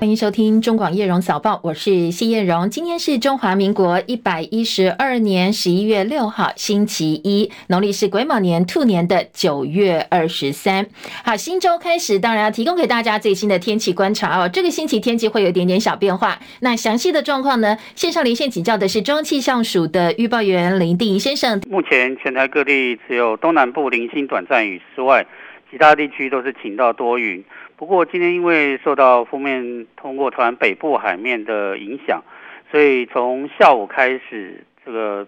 [0.00, 2.70] 欢迎收听中广叶荣早报，我是谢叶荣。
[2.70, 10.86] 今天是中华民国一百一十二年十一月六号，星期一，农历是癸卯年兔年的九月二十三。
[11.22, 14.48] 好，新周开始，当然要提供给大家最新的天气观察哦。
[14.48, 17.76] 这个星期天气会有一点点小变化，那详细的状况呢？
[17.94, 21.60] 线上连线请教的是中央气象署的预报员林定先生。
[21.68, 25.26] 目前全台各地只有东南部零星短暂雨之外，
[25.70, 27.44] 其他地区都是晴到多云。
[27.80, 32.22] 不过今天因为受到锋面通过台湾北部海面的影响，
[32.70, 35.26] 所以从下午开始，这个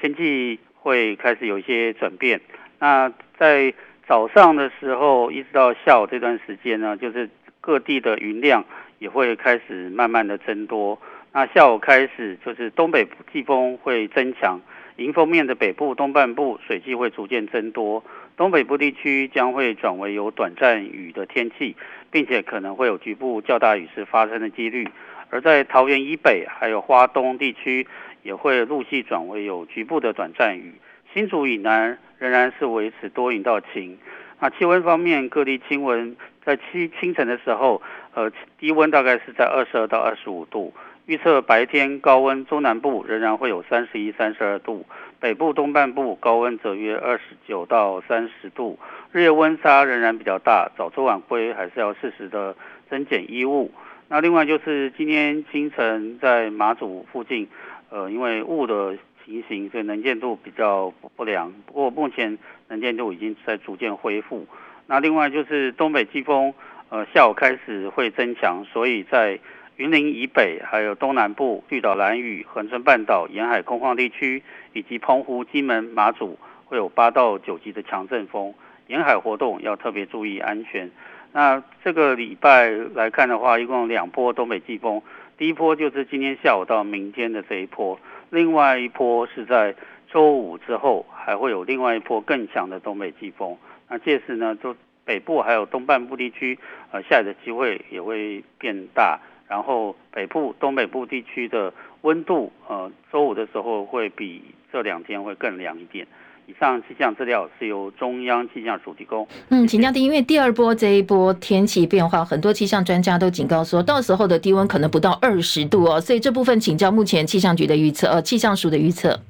[0.00, 2.40] 天气会开始有一些转变。
[2.78, 3.74] 那在
[4.08, 7.28] 早上的时候，一直到下午这段时间呢，就是
[7.60, 8.64] 各地的云量
[8.98, 10.98] 也会开始慢慢的增多。
[11.34, 14.58] 那下午开始，就是东北季风会增强，
[14.96, 18.02] 迎风面的北部东半部水汽会逐渐增多。
[18.42, 21.76] 东北部地区将会转为有短暂雨的天气，
[22.10, 24.88] 并且可能会有局部较大雨势发生的几率。
[25.30, 27.86] 而在桃园以北还有花东地区，
[28.24, 30.74] 也会陆续转为有局部的短暂雨。
[31.14, 33.96] 新竹以南仍然是维持多云到晴。
[34.40, 37.80] 那气温方面，各地清温在清清晨的时候，
[38.12, 40.74] 呃，低温大概是在二十二到二十五度。
[41.06, 44.84] 预测白天高温，中南部仍然会有三十一、三十二度，
[45.22, 48.76] 北部东半部高温则约二十九到三十度，
[49.12, 52.56] 日夜温差仍然比较大，早出晚归还是要适时的
[52.90, 53.70] 增减衣物。
[54.08, 57.46] 那另外就是今天清晨在马祖附近，
[57.90, 61.52] 呃，因为雾的情形，所以能见度比较不良。
[61.66, 62.36] 不过目前
[62.66, 64.44] 能见度已经在逐渐恢复。
[64.88, 66.52] 那另外就是东北季风，
[66.88, 69.38] 呃，下午开始会增强，所以在
[69.76, 74.42] 云林以北，还有东南部、绿岛、兰屿、恒春半岛沿海空旷地区，
[74.74, 78.54] 以及澎湖、金门、马祖，会有八到九级的强阵风，
[78.86, 80.90] 沿海活动要特别注意安全。
[81.32, 85.00] 那这个礼拜来看的话，一共两波东北季风，
[85.38, 87.98] 第一波就是今天下午到明天的这一波，
[88.28, 89.74] 另外一波是在
[90.10, 93.56] 周五之后，还会有另外一波更强的东北季风。
[93.88, 94.76] 那届时呢，就
[95.06, 96.58] 北部还有东半部地区，
[96.90, 99.18] 呃，下雨的机会也会变大。
[99.52, 101.70] 然后北部、东北部地区的
[102.00, 104.42] 温度，呃，周五的时候会比
[104.72, 106.06] 这两天会更凉一点。
[106.46, 109.28] 以上气象资料是由中央气象署提供。
[109.50, 116.00] 嗯，请教的，因为第二波这一波天气变化，很多气象专家都警告说，到时候的低温可能不到二十度哦。
[116.00, 119.20] 所以这部分请教目前气象局的预测，呃，气象署的预测。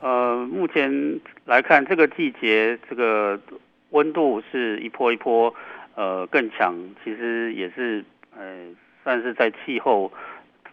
[0.00, 3.40] 呃，目前来看，这个季节这个
[3.88, 5.54] 温度是一波一波，
[5.94, 8.04] 呃，更强，其实也是，
[8.36, 8.44] 呃。
[9.04, 10.12] 但是在气候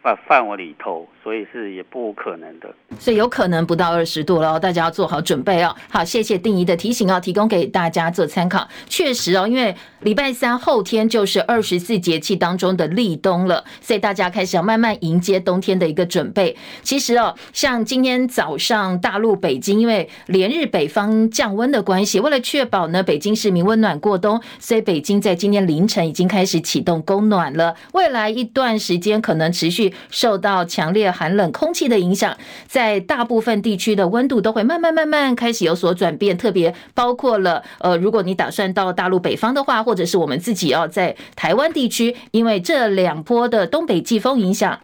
[0.01, 5.75] 范范围里头，所以是也不可能的，所以有可能不到二十度了，大家要做好准备哦。
[5.89, 8.67] 好，谢谢定仪的提醒哦，提供给大家做参考。
[8.87, 16.55] 确实哦，因为礼拜三后天就是二十四节气当中的立冬了，所以大家开始要慢慢迎接冬天的一个准备。
[16.81, 27.75] 其实哦，像今天早上大陆北京，因为连日北方降温的关系，为了确保呢北京市民温暖过冬，所以北京在今天凌晨已经开始启动供暖了。
[27.91, 44.79] 未来一段时间可能持续受到强烈寒冷空气的影响，在大部分地区的温度都会慢慢慢慢开始有所转变，特别包括了呃，如果你打算到大陆北方的话，或者是我们自己要在台湾地区，因为这两波的东北季风影响。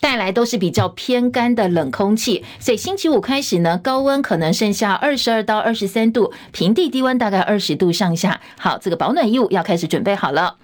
[0.00, 8.40] 带来都是比较偏干的冷空气，所以星期五开始呢，高温可能剩下二十二到二十三度，平地低温大概二十度上下。
[8.58, 10.56] 好，这个保暖衣物要开始准备好了。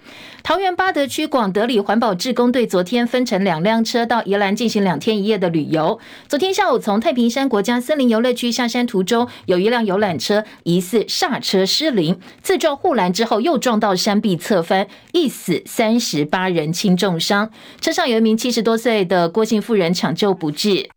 [0.46, 5.98] 桃园八德区广德里环保志工队昨天分成两辆车到宜兰进行两天一夜的旅游。
[6.28, 17.50] 昨天下午从太平山国家森林游乐区下山途中，有一辆游览车疑似刹车失灵，自撞护栏之后又撞到山壁侧翻，一死三十八人轻重伤。
[17.80, 20.90] 车上有一名七十多岁的郭姓妇人抢救不治。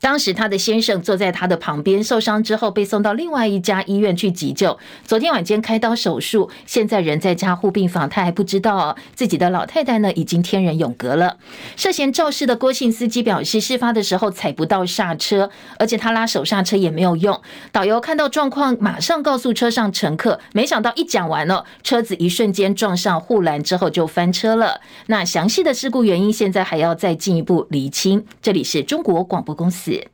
[0.00, 4.78] 当时他的先生坐在他的旁边，受伤之后被送到另外一家医院去急救。
[5.04, 8.08] 昨天晚间开刀手术，现在人在加护病房。
[8.08, 11.36] 他还不知道自己的老太太呢已经天人永隔了。
[11.76, 17.40] 涉嫌肇事的郭姓司机表示，事发的时候踩不到刹车，而且他拉手刹车也没有用。
[17.72, 24.80] 导游看到状况，马上告诉车上乘客，没想到一讲完了，车子一瞬间撞上护栏之后就翻车了。
[25.06, 28.24] 那详细的事故原因现在还要再进一步厘清。
[28.40, 29.71] 这里是中国广播公。
[29.72, 30.08] 写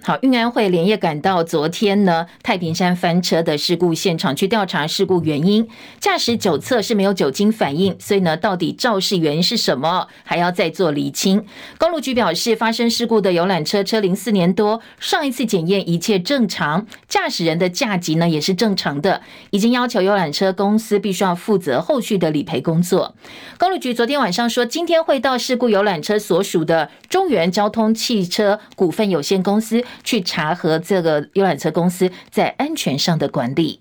[0.00, 5.68] 好，运安会连夜赶到昨天呢太平山翻车的事故现场去调查事故原因。
[5.98, 11.44] 驾驶酒测是没有酒精反应，所以呢，到底肇事原因是什么，还要再做厘清。
[11.78, 19.20] 公路局表示，发生事故的游览车车龄四年多，上一次检验一切正常，驾驶人的驾籍呢也是正常的，
[19.50, 23.16] 已经要求游览车公司必须要负责后续的理赔工作。
[23.58, 29.84] 公路局昨天晚上说，今天会到事故游览车所属的中原交通汽车股份有限公司。
[30.04, 33.80] 去查核这个游览车公司在安全上的管理。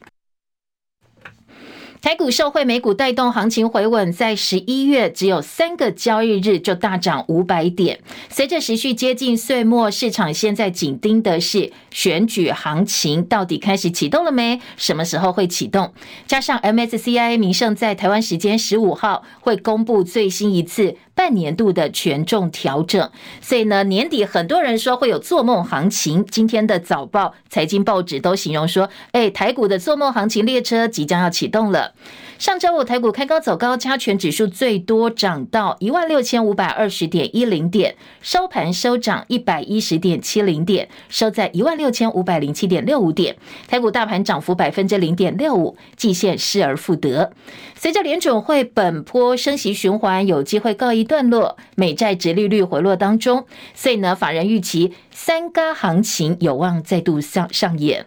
[2.00, 8.00] 台股受惠美股带动，行情回稳，在十一月只有三个交易日就大涨五百点。
[8.30, 14.62] 随着时序接近岁末，市场现在紧盯的是选举行情到底开始启动了没？
[14.78, 15.92] 什么时候会启动？
[16.28, 23.10] 加上 MSCI 名胜在台湾时间十五号会公布最新一次半年度的权重调整，
[23.42, 26.24] 所以呢，年底很多人说会有做梦行情。
[26.24, 31.96] 今天的早报、财经报纸都形容说，哎，台股的做梦行情列车即将要启动了。
[32.38, 43.36] 上周五台股开高走高，加权指数最多涨到一万六千五百二十点一零点，收盘收涨一百一十点七零点，收在一万六千五百零七点六五点。
[43.68, 47.34] 台股大盘涨幅百分之零点六五，季线失而复得。
[47.76, 58.06] 随着联准会本波升息循环有机会告一段落，美债殖利率回落当中，所以呢，法人预期三嘎行情有望再度上上演。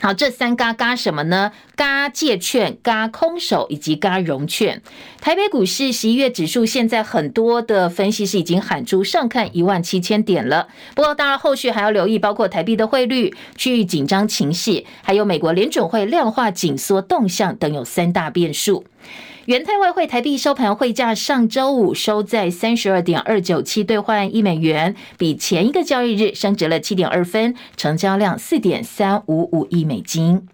[0.00, 1.52] 好，这三嘎嘎什么呢？
[1.76, 4.82] 嘎借券、嘎空手以及嘎融券。
[5.20, 10.68] 台北股市十一月指数现在很多的分析师已经喊出上看一万七千点了。
[10.94, 18.84] 不过当然后续还要留意，包括台币的汇率、区域紧张情势，还有美国联准会量化紧缩动向等，有三大变数。
[19.46, 30.46] 元泰外汇台币收盘汇价上周五收在三十二点二九七兑换一美元，比前一个交易日升值了七点二分，成交量四点三五五亿美金。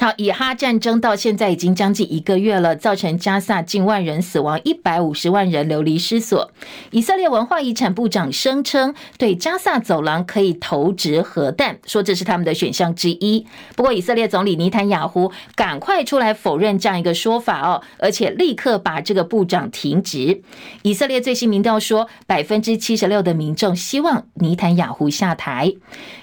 [0.00, 6.50] 好，以哈战争到现在已经将近一个月了，造成加萨近万人死亡，一百五十万人流离失所。
[6.90, 13.46] 以色列文化遗产部长声称，对加萨走廊可以投掷核弹，说这是他们的选项之一。
[13.76, 20.42] 不过，以色列总理尼坦雅胡赶快出来否认这样一个说法哦，而且立刻把这个部长停职。
[20.82, 25.72] 以色列最新民调说，百分之七十六的民众希望尼坦雅胡下台。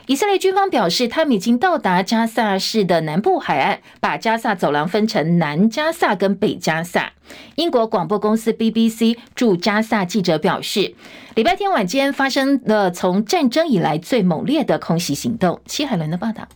[0.09, 7.13] 以色列军方表示，他们已经到达加萨市的南部海岸，把加萨走廊分成南加萨跟北加萨。
[7.57, 10.95] 英国广播公司 BBC 驻加萨记者表示，
[11.35, 15.61] 礼拜天晚间发生了从战争以来最猛烈的空袭行动。
[15.67, 16.47] 齐海伦的报道。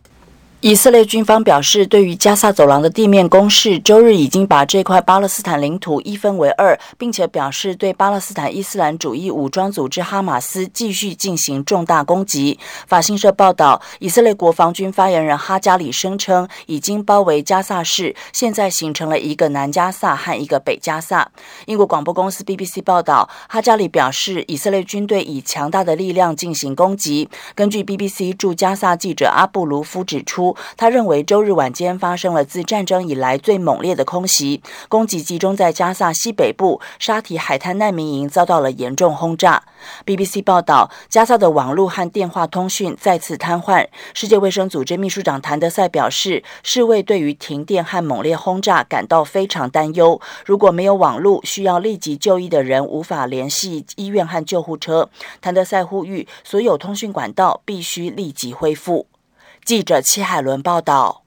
[0.64, 12.58] 以色列军方表示，对于加萨走廊的地面攻势，周日已经把这块巴勒斯坦领土一分为二，并且表示对巴勒斯坦伊斯兰主义武装组织哈马斯继续进行重大攻击。
[12.88, 21.30] 法新社报道，以色列国防军发言人哈加里声称，已经包围加萨市，现在形成了一个南加萨和一个北加萨。
[21.66, 27.28] 英国广播公司 BBC 报道，哈加里表示，以色列军队以强大的力量进行攻击。
[27.54, 30.53] 根据 BBC 驻加萨记者阿布卢夫指出。
[30.78, 39.64] 他认为，周日晚间发生了自战争以来最猛烈的空袭，攻击集中在加萨西北部沙提海滩难民营，遭到了严重轰炸。
[40.06, 43.88] BBC 报道，加萨的网络和电话通讯再次瘫痪。
[44.14, 50.20] 世界卫生组织秘书长谭德赛表示，世卫对于停电和猛烈轰炸感到非常担忧。
[50.46, 55.10] 如果没有网络，需要立即就医的人无法联系医院和救护车。
[55.42, 59.08] 谭德赛呼吁，所有通讯管道必须立即恢复。
[59.66, 61.22] 记者戚海伦报道。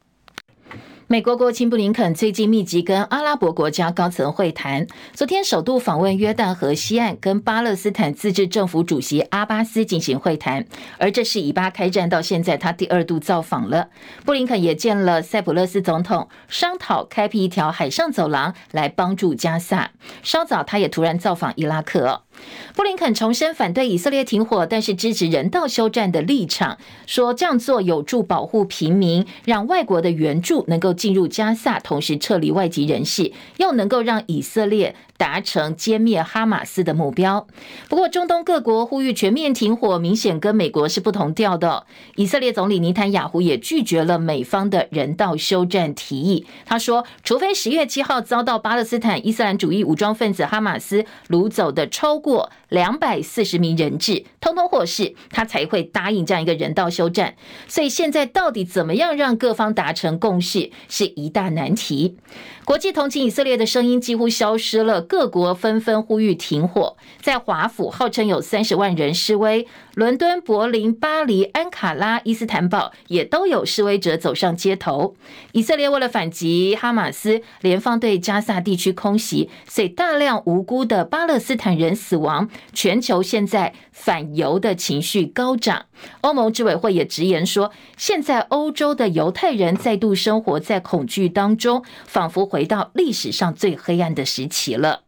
[1.09, 10.67] 美国国务卿布林肯最近密集跟阿拉伯国家高层会谈，昨天首度访问约旦河西岸，跟巴勒斯坦自治政府主席阿巴斯进行会谈。
[10.99, 13.89] 而这是以巴开战到现在他第二度造访了。
[14.25, 19.93] 布林肯也见了塞浦路斯总统，商讨开辟一条海上走廊来帮助加萨。
[20.25, 22.25] 稍早他也突然造访伊拉克。
[22.75, 37.47] 布林肯重申反对以色列停火，但是支持人道休战的立场，说这样做有助保护平民，让外国的援助能够进入加萨，同时撤离外籍人士，又能够让以色列达成歼灭哈马斯的目标。
[37.89, 41.87] 不过，中东各国呼吁全面停火，明显跟美国是不同调的。
[42.17, 46.47] 以色列总理尼坦雅胡也拒绝了美方的人道休战提议。
[46.65, 57.35] 他说，除非十月七号遭到巴勒斯坦伊斯兰主义武装分子哈马斯掳走的超过两百四十名人质，通通获释，他才会答应这样一个人道休战。
[57.67, 60.71] 所以现在到底怎么样让各方达成共识？
[60.89, 62.17] 是一大难题。
[62.65, 66.97] 国际同情以色列的声音几乎消失了，各国纷纷呼吁停火。
[67.21, 75.17] 在华府，号称有三十万人示威；伦敦、柏林、巴黎、安卡拉、伊斯坦堡也都有示威者走上街头。
[75.53, 82.51] 以色列为了反击哈马斯，联方对加萨地区空袭，所以大量无辜的巴勒斯坦人死亡。
[82.75, 85.87] 全球现在反犹的情绪高涨。
[86.21, 95.06] 欧盟执委会也直言说，现在欧洲的犹太人再度生活在恐惧当中，仿佛回到历史上最黑暗的时期了。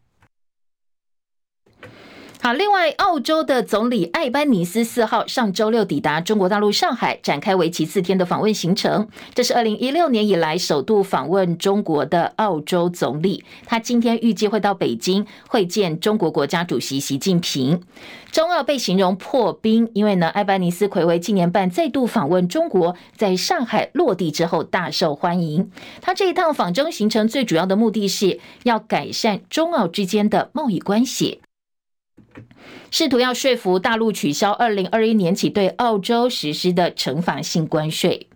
[2.40, 9.08] 好，另外，澳洲的总理艾班尼斯四号上周六抵达中国大陆上海，展开为期四天的访问行程。
[9.34, 13.44] 这是二零一六年以来首度访问中国的澳洲总理。
[13.66, 17.82] 他今天预计会到北京会见中国国家主席习近平。
[18.30, 25.70] 中澳被形容破冰，因为呢，艾班尼斯睽违纪年半再度访问中国，在上海落地之后大受欢迎。
[26.00, 31.40] 他这一趟访中行程最主要的目的是要改善中澳之间的贸易关系。
[32.90, 38.28] 试图要说服大陆取消二零二一年起对澳洲实施的惩罚性关税。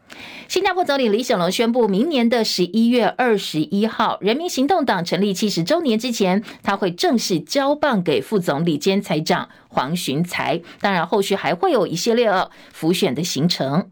[0.47, 10.61] 新加坡总理李显龙宣布，明年的十一月二十一号，人民行动党成立七十周年之前，他会正式交棒给副总理兼财长黄循财。
[10.81, 13.91] 当然，后续还会有一系列的辅选的行程。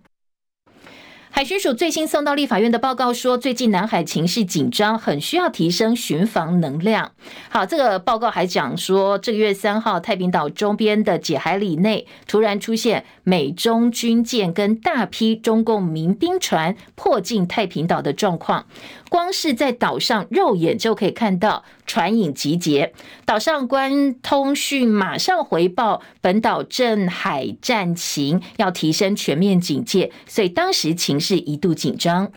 [1.33, 7.13] 海巡署最新送到立法院的报告说，最近南海情势紧张，很需要提升巡防能量。
[7.49, 18.67] 好，这个报告还讲说，这个月三号，太平岛周边的几海里内突然出现美中军舰跟大批中共民兵船迫近太平岛的状况。
[19.11, 22.95] 光是在岛上肉眼就可以看到船影集结，
[23.27, 32.31] 岛上官通讯马上回报本岛镇海战情，要提升全面警戒，所以当时情势一度紧张。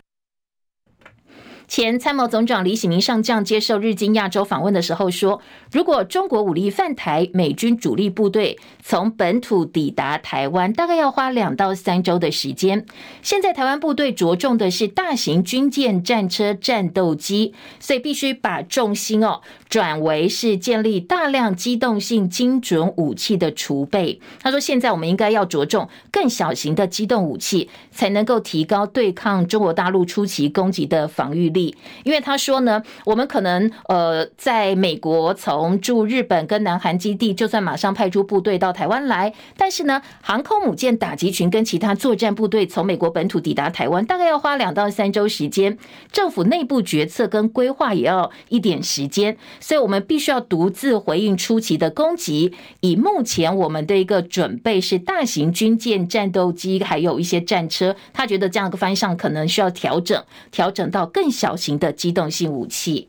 [1.76, 12.86] 前参谋总长李喜明上将接受日经亚洲访问的时候说：“如果中国武力犯台，美军主力部队从本土抵达台湾，大概要花两到三周的时间。
[13.22, 19.40] 现在台湾部队着重的是大型军舰、战车、战斗机，所以必须把重心哦
[19.74, 45.76] 转为是建立大量机动性精准武器的储备。”他说：“现在我们应该要着重更小型的机动武器，才能够提高对抗中国大陆初期攻击的防御力。”因为他说呢，我们可能呃，在美国从驻日本跟南韩基地，就算马上派出部队到台湾来，但是呢，航空母舰打击群跟其他作战部队从美国本土抵达台湾，大概要花两到三周时间。
[46.12, 52.52] 政府内部决策跟规划也要一点时间，所以我们必须要独自回应初期的攻击。
[52.80, 61.30] 以目前我们的一个准备是大型军舰、战斗机，还有一些战车，他觉得这样一个方向可能需要调整，调整到更。
[61.34, 63.08] 小型的机动性武器。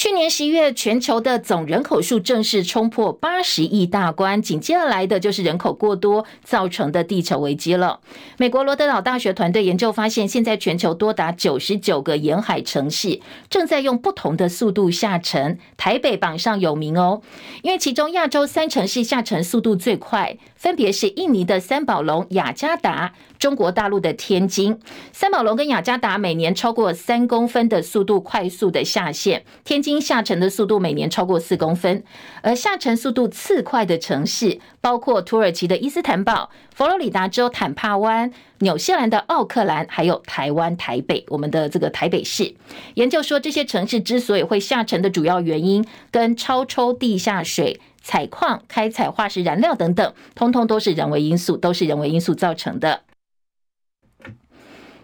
[0.00, 8.00] 去年十一月，全球的总人口数正式冲破八十亿大关，紧接着来的就是人口过多造成的地球危机了。
[8.38, 17.20] 美国罗德岛大学团队研究发现，现在全球多达九十九个沿海城市正在用不同的速度下沉，台北榜上有名哦。
[17.60, 23.14] 因为其中亚洲三城市下沉速度最快，分别是印尼的三宝龙、雅加达。
[23.38, 24.78] 中国大陆的天津，
[25.14, 32.04] 三宝龙跟雅加达每年超过三公分的速度快速的下陷，天津下沉的速度每年超过四公分，
[32.42, 42.54] 而下沉速度次快的城市包括土耳其的伊斯坦堡、佛罗里达州坦帕湾、纽西兰的奥克兰，还有台湾台北，我们的这个台北市。
[42.96, 53.02] 研究说，这些城市之所以会下沉的主要原因，跟超抽地下水、采矿、开采化石燃料等等，通通都是人为因素，都是人为因素造成的。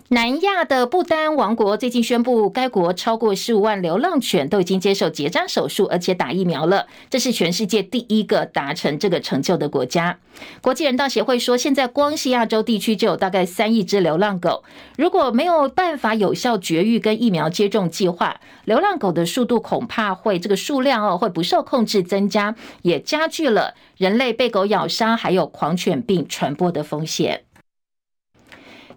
[0.09, 6.87] 南亚的不丹王国最近宣布，该国超过十五万流浪犬都已经接受结扎手术，而且打疫苗了。
[7.11, 10.19] 这是全世界第一个达成这个成就的国家。
[10.61, 14.63] 国际人道协会说，现在光是亚洲地区就有大概三亿只流浪狗，
[14.97, 27.46] 如果没有办法有效绝育跟疫苗接种计划，流浪狗的速度恐怕会这个数量哦会不受控制增加，也加剧了人类被狗咬伤还有狂犬病传播的风险。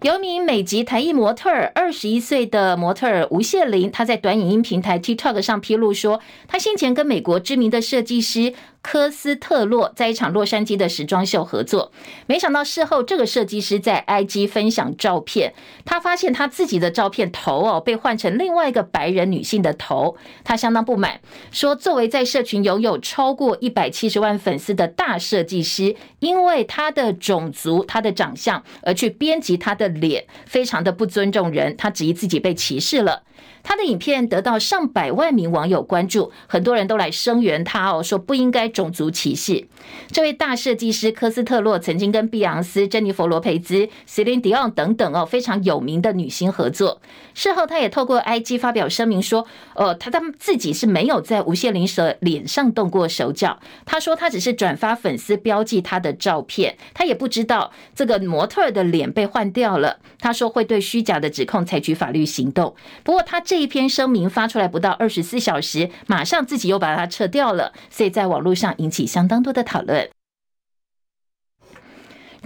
[0.02, 11.92] 有一名美籍台裔模特儿，二十一岁的模特儿吴谢玲，她在短影音平台 TikTok 上披露说，她先前跟美国知名的设计师科斯特洛在一场洛杉矶的时装秀合作。
[12.26, 21.20] 没想到事后这个设计师在 IG 分享照片，他发现他自己的照片头哦被换成另外一个白人女性的头，他相当不满，
[21.50, 33.24] 说作为在社群拥有超过一百七十万粉丝的大设计师，因为他的种族、他的长相而去编辑他的脸，非常的不尊重人，他质疑自己被歧视了。
[33.62, 39.66] 他的影片得到上百万名网友关注，很多人都来声援他哦，说不应该种族歧视。
[40.10, 47.00] 这位大设计师科斯特洛曾经跟碧昂斯、珍妮佛罗培兹、Celine Dion 等等哦非常有名的女星合作。
[47.34, 53.58] 事后他也透过 IG 发表声明说，呃，他他们自己是没有在无限灵蛇脸上动过手脚。
[53.84, 59.98] 他说他只是转发粉丝标记他的照片，他也不知道这个模特的脸被换掉了。
[60.18, 62.74] 他说会对虚假的指控采取法律行动。
[63.04, 63.38] 不过他。
[63.50, 70.08] 这一篇声明发出来不到二十四小时，马上自己又把它撤掉了，所以在网络上引起相当多的讨论。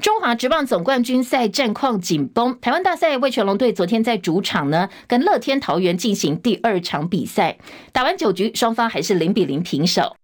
[0.01, 7.59] 中华职棒总冠军赛战况紧绷，台湾大赛味全龙队昨天在主场呢，跟乐天桃园进行第二场比赛，
[7.93, 10.17] 打完九局，双方还是零比零平手。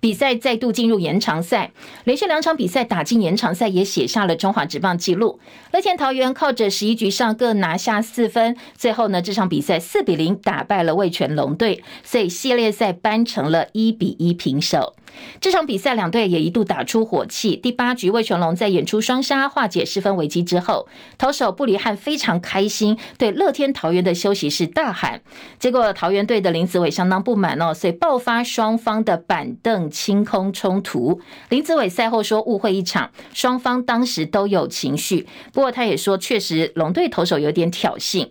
[0.00, 1.72] 比赛再度进入延长赛，
[2.04, 5.40] 连续两场比赛打进延长赛，也写下了中华职棒纪录。
[5.72, 14.94] 乐天桃园靠着十一局上各拿下四分，最后呢，这场比赛四比零打败了味全龙队，所以系列赛扳成了一比一平手。
[15.40, 17.56] 这场比赛两队也一度打出火气。
[17.56, 25.20] 第八局，魏全龙在演出双杀化解失分危机之后，投手布里汉非常开心，对乐天桃园的休息室大喊。
[25.58, 31.20] 结果桃园队的林子伟相当不满哦，所以爆发双方的板凳清空冲突。
[31.48, 35.26] 林子伟赛后说误会一场，双方当时都有情绪。
[35.52, 38.28] 不过他也说，确实龙队投手有点挑衅。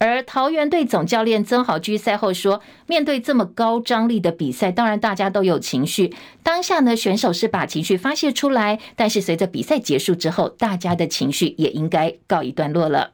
[0.00, 6.14] 而桃园队总教练曾豪居赛后说：“面对这么高张力的比赛，当然大家都有情绪。
[6.42, 13.12] 当下呢，选手是把情绪发泄出来，但是随着比赛结束之后，大家的情绪也应该告一段落了。”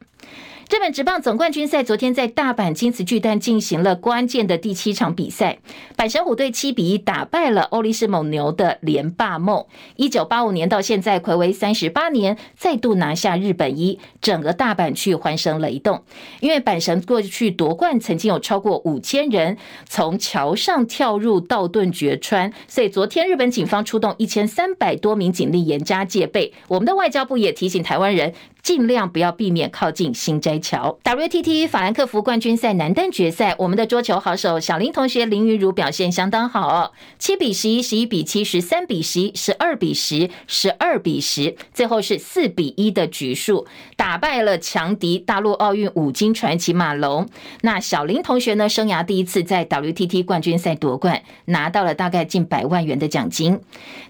[0.68, 5.58] 日本职棒总冠军赛昨天在大阪金瓷巨蛋进行了关键的第七场比赛，
[5.96, 9.64] 阪神虎队七比一打败了欧力士猛牛的连霸梦。
[9.94, 16.02] 一九八五年到现在睽违三十八年，再度拿下日本一，整个大阪区欢声雷动。
[16.40, 19.56] 因为阪神过去夺冠曾经有超过五千人
[19.88, 26.52] 从桥上跳入道顿堀川，所以昨天日本警方出动一千三百多名警力严加戒备。
[26.66, 28.34] 我们的外交部也提醒台湾人。
[28.66, 30.98] 尽量不要避免靠近新斋桥。
[31.04, 47.28] WTT 法兰克福冠军赛男单决赛，我们的桌球好手小林同学林昀儒表现相当好哦，七比十一、十一比七、十三比十一、十二比十、十二比十，最后是四比一的局数，打败了强敌大陆奥运五金传奇马龙。
[47.60, 53.60] 那小林同学呢，生涯第一次在 WTT 冠军赛夺冠，拿到了大概近百万元的奖金。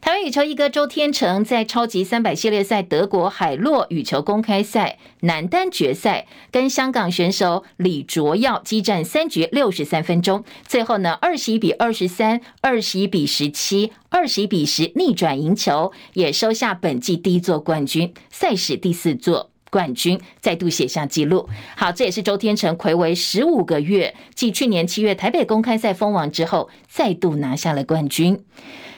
[0.01, 21.49] 台湾羽球一哥周天成在超级三百系列赛德国海洛羽球公开赛男单决赛，跟香港选手李卓耀激战三局六十三分钟，最后呢，二十一比二十三、二十一比十七、二十一比十逆转赢球，也收下本季第一座冠军，赛事第四座冠军，再度写下纪录。
[21.77, 28.41] 好，这也是周天成睽违十五个月，继去年七月台北公开赛封王之后，再度拿下了冠军。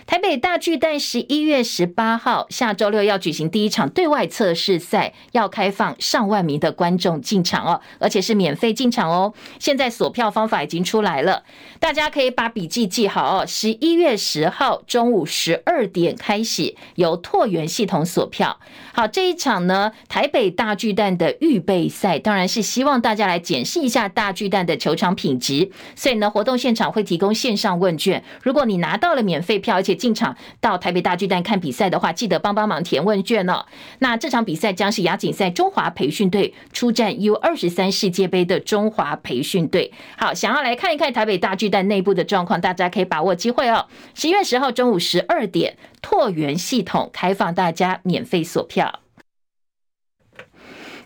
[0.08, 9.34] 台北大巨蛋十一月十八号下周六要举行第一场对外测试赛，要开放上万名的观众进场哦，而且是免费进场哦。
[9.58, 11.42] 现在锁票方法已经出来了，
[11.78, 13.44] 大家可以把笔记记好哦。
[13.46, 18.58] 十一月十号中午十二点开始，由拓元系统锁票。
[18.94, 33.66] 好，这一场呢，台北大巨蛋的预备赛，当然是希望大家来检视一下大巨蛋的球场品质，所以呢，活动现场会提供线上问卷，如果你拿到了免费票，而且进场到台北大巨蛋看比赛的话，记得帮帮忙填问卷哦。
[33.98, 39.92] 那这场比赛将是亚锦赛中华培训队出战 U 二十三世界杯的中华培训队。
[40.16, 43.86] 好，想要来看一看台北大巨蛋内部的状况，大家可以把握机会哦。
[44.14, 49.00] 十一月十号中午十二点，拓元系统开放大家免费锁票。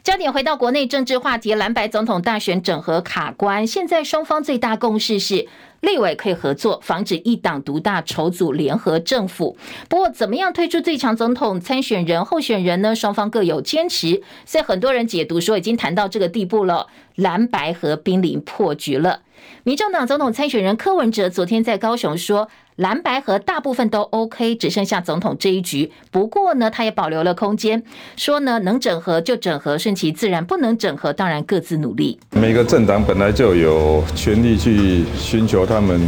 [0.03, 5.47] 焦点回到国内政治话题，蓝白总统大选整合卡关，现在双方最大共识是。
[5.81, 9.57] 立委可以合作，防止一党独大，筹组联合政府。
[9.89, 12.95] 不过，怎么样推出最强总统参选人、候选人呢？
[12.95, 16.87] 双方各有坚持，所以很多人解读说，已经谈到这个地步了，
[17.17, 19.23] 蓝白和濒临破局了。
[19.65, 25.91] 民众党总统参选人柯文哲昨天在高雄说，蓝白合大部分都 OK，只剩下总统这一局。
[26.11, 27.83] 不过呢，他也保留了空间，
[28.17, 32.19] 说呢，能整合就整合，顺其自然；不能整合，当然各自努力。
[32.31, 36.01] 每个政党本来就有权利去寻求他们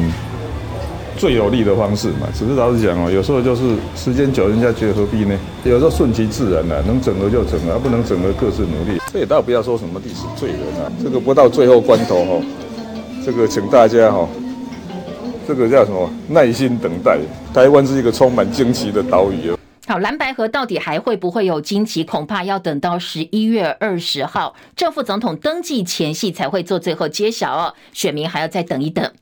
[1.16, 2.28] 最有利的方式嘛。
[2.34, 5.38] 只是老实讲哦，有时候就是时间久，人家觉得何必呢？
[5.64, 8.98] 有时候顺其自然的，能整合就整合，不能整合各自努力。
[9.12, 12.46] 这也倒不要说什么历史罪人啊，这个不到最后关头哈，
[13.24, 14.28] 这个请大家哈，
[15.46, 16.10] 这个叫什么？
[16.28, 17.18] 耐心等待。
[17.52, 19.52] 台湾是一个充满惊奇的岛屿。
[19.86, 22.02] 好，蓝白合到底还会不会有惊奇？
[22.02, 27.74] 恐怕要等到十一月二十号正副总统登记前夕才会做最后揭晓哦。
[27.92, 29.12] 选民还要再等一等。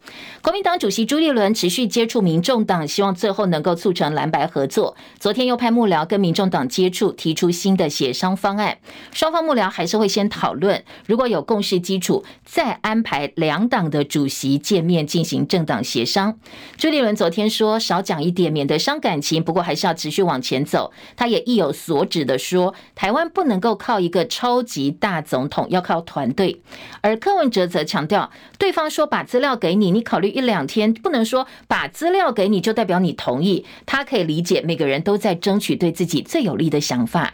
[0.41, 4.97] 国民党主席朱立伦持续接触民众党，希望最后能够促成蓝白合作。
[5.19, 8.79] 昨天又派幕僚跟民众党接触，提出新的协商方案。
[9.13, 16.39] 双方幕僚还是会先讨论，如果有共识基础，再安排两党的主席见面进行政党协商。
[16.77, 19.43] 朱立伦昨天说少讲一点，免得伤感情。
[19.43, 20.52] 不过还是要持续往前。
[20.53, 26.61] 前走，他也意有所指的说，台湾不能够靠一个超级大总统，要靠团队。
[27.01, 33.65] 而柯文哲则强调，对方说把资料给你，你考虑一两天，不能说把资料给你就代表你同意。
[33.87, 37.33] 他可以理解每个人都在争取对自己最有利的想法。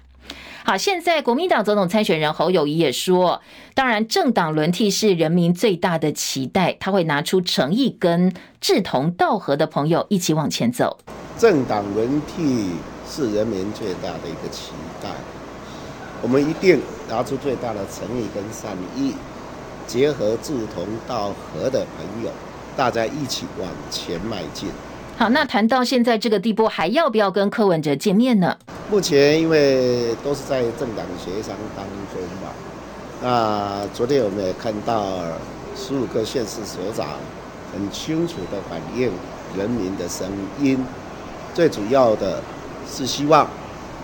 [0.65, 3.41] 好，现在国民党总统参选人侯友谊也说，
[3.75, 10.99] 当然政党轮替是人民最大的期待，他会拿出诚意跟志同道合的朋友一起往前走。
[11.39, 12.73] 政党轮替。
[13.11, 15.09] 是人民最大的一个期待，
[16.21, 19.15] 我们一定拿出最大的诚意跟善意，
[19.87, 22.31] 结合志同道合的朋友，
[22.77, 24.69] 大家一起往前迈进。
[25.17, 28.55] 好，那谈到现在这个地步，还要不要跟柯文哲见面呢？
[28.91, 32.53] 目前因为都是在政党协商当中嘛，
[33.23, 35.15] 那昨天我们也看到
[35.75, 37.07] 十五个县市首长
[37.73, 39.11] 很清楚的反映
[39.57, 40.79] 人民的声音，
[41.55, 42.43] 最主要的。
[42.91, 43.49] 是希望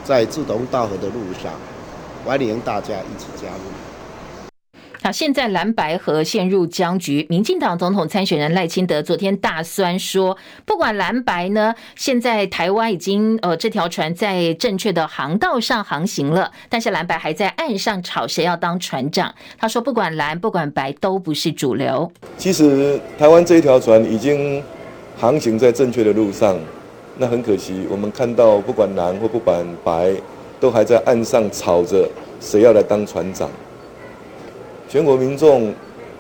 [0.05, 1.53] 在志同道合的路上，
[2.25, 3.63] 欢迎大家一起加入。
[5.03, 19.35] 好，现在蓝白河陷入僵局，民进党总统参选人赖清德昨天大酸说，不管蓝白呢，现在台湾已经呃这条船在正确的航道上航行了，但是蓝白还在岸上吵谁要当船长。
[19.59, 22.11] 他说，不管蓝不管白都不是主流。
[22.39, 24.63] 其实台湾这一条船已经
[25.19, 26.59] 航行在正确的路上。
[27.17, 30.13] 那很可惜，我们看到不管蓝或不管白，
[30.59, 32.09] 都还在岸上吵着
[32.41, 33.49] 谁要来当船长。
[34.89, 35.73] 全国民众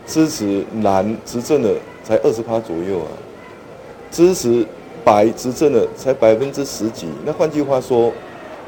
[0.06, 3.10] 支持蓝执政的才二十趴左右啊，
[4.10, 4.64] 支持
[5.04, 7.08] 白执政的才百分之十几。
[7.24, 8.12] 那换句话说，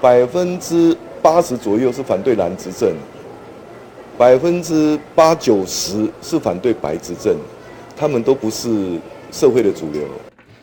[0.00, 2.92] 百分之八十左右是反对蓝执政，
[4.18, 7.36] 百分之八九十是反对白执政，
[7.96, 8.98] 他们都不是
[9.30, 10.02] 社会的主流。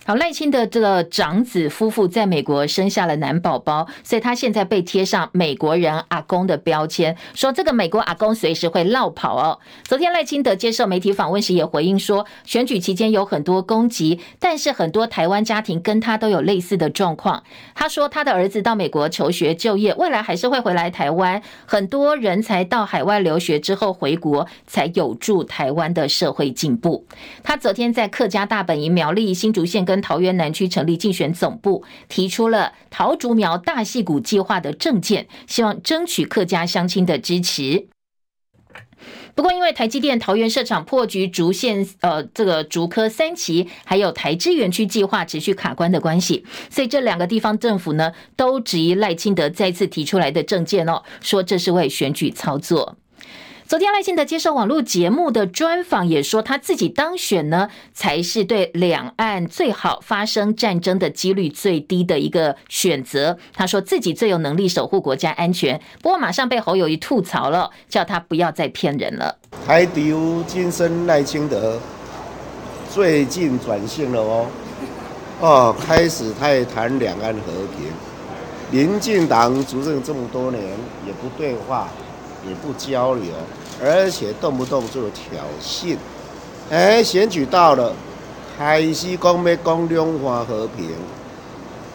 [0.05, 9.59] 好，赖清德这个长子夫妇在美国生下了男宝宝，所以他现在被贴上美国人阿公的标签，说这个美国阿公随时会落跑哦。
[9.85, 17.41] 昨天赖清德接受媒体访问时也回应说，选举期间有很多攻击，但是很多台湾家庭跟他都有类似的状况。
[17.73, 21.41] 他说他的儿子到美国求学就业，未来还是会回来台湾。
[21.65, 27.05] 很多人才到海外留学之后回国，才有助台湾的社会进步。
[27.41, 37.89] 他昨天在客家大本营苗栗新竹县跟跟桃园南区成立竞选总部，提出了桃竹苗大戏谷计划的政见，希望争取客家乡亲的支持。
[39.35, 52.97] 不过，因为台积电桃园设厂破局，竹县呃这个竹科三期还有台资园区计划持续卡关的关系，所以这两个地方政府呢都质疑赖清德再次提出来的政见哦，说这是为选举操作。
[53.73, 63.35] 昨天赖清德接受网络节目的专访，也说他自己当选呢，才是对两岸最好发生战争的几率最低的一个选择。
[63.51, 69.39] 他说自己最有能力守护国家安全，不过马上被侯友宜吐槽了，叫他不要再骗人了。
[69.65, 71.79] 台独金声赖清德
[72.91, 74.45] 最近转性了哦，
[75.39, 77.89] 哦，开始他也谈两岸和平。
[78.69, 80.61] 民进党执政这么多年，
[81.07, 81.89] 也不对话。
[82.47, 83.31] 也不交流，
[83.83, 85.97] 而且动不动就挑衅。
[86.69, 87.93] 哎，选举到了，
[88.57, 90.89] 开始讲要讲中华和平。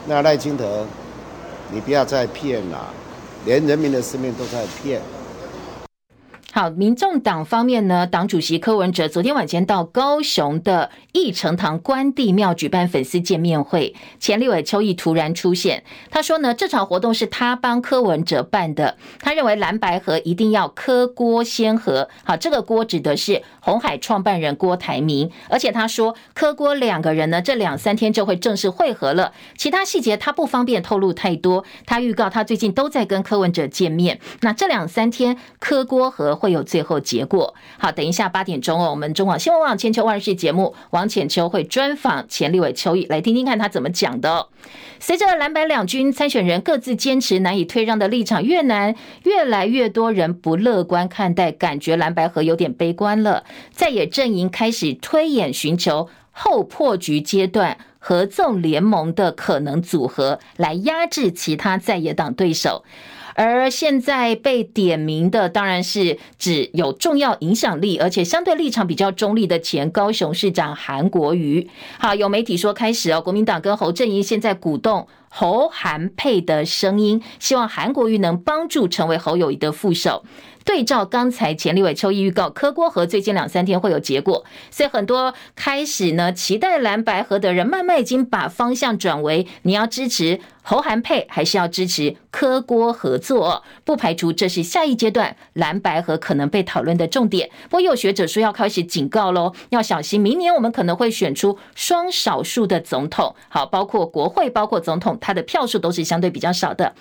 [0.07, 0.87] 那赖清德，
[1.71, 2.87] 你不要再骗了，
[3.45, 5.03] 连人民的生命都在骗。
[6.51, 36.49] 好，民众党方面呢，党主席柯文哲昨天晚间到高雄的义成堂关帝庙举办粉丝见面会，前立委邱毅突然出现，他说呢，这场活动是他帮柯文哲办的，他认为蓝白合一定要磕锅先合，好，这个锅指的是鸿海创办人郭台铭，而且他说柯郭两个人呢，这两三天就会正式会合了，其他细节他不方便透露太多，他预告他最近都在跟柯文哲见面，那这两三天柯郭和会。
[36.49, 37.55] 有最后结果。
[37.77, 44.49] 好，等一下八点钟哦，我们中广新闻网千秋万事节目，王浅秋会专访前立委邱毅，来听听看他怎么讲的。
[44.99, 53.45] 随着蓝白两军参选人各自坚持难以退让的立场越难，越来越多人不乐观看待，感觉蓝白河有点悲观了。
[53.71, 62.85] 在野阵营开始推演寻求后破局阶段合纵联盟的可能组合，来压制其他在野党对手。
[63.35, 71.69] 而现在被点名的当然是指有重要影响力，而且相对立场比较中立的前高雄市长韩国瑜。
[71.99, 80.25] 好，有媒体说开始哦，国民党跟侯阵营现在鼓动侯韩配的声音，希望韩国瑜能帮助成为侯友谊的副手。
[80.65, 93.63] 对照刚才前立委邱毅预告，柯郭和最近两三天会有结果，所以很多开始呢期待蓝白合的人，慢慢已经把方向转为你要支持侯韩配，还是要支持柯郭合作？
[93.85, 97.49] 不排除这是下一阶段蓝白合可能被讨论的重点。
[97.71, 103.35] 不过有学者说要开始警告喽，要小心，明年我们可能会选出双少数的总统。
[103.49, 106.93] 好，包括国会，包括总统，他的票数都是相对比较少的。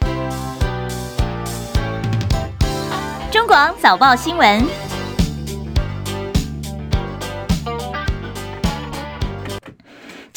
[3.31, 4.86] 中广早报新闻。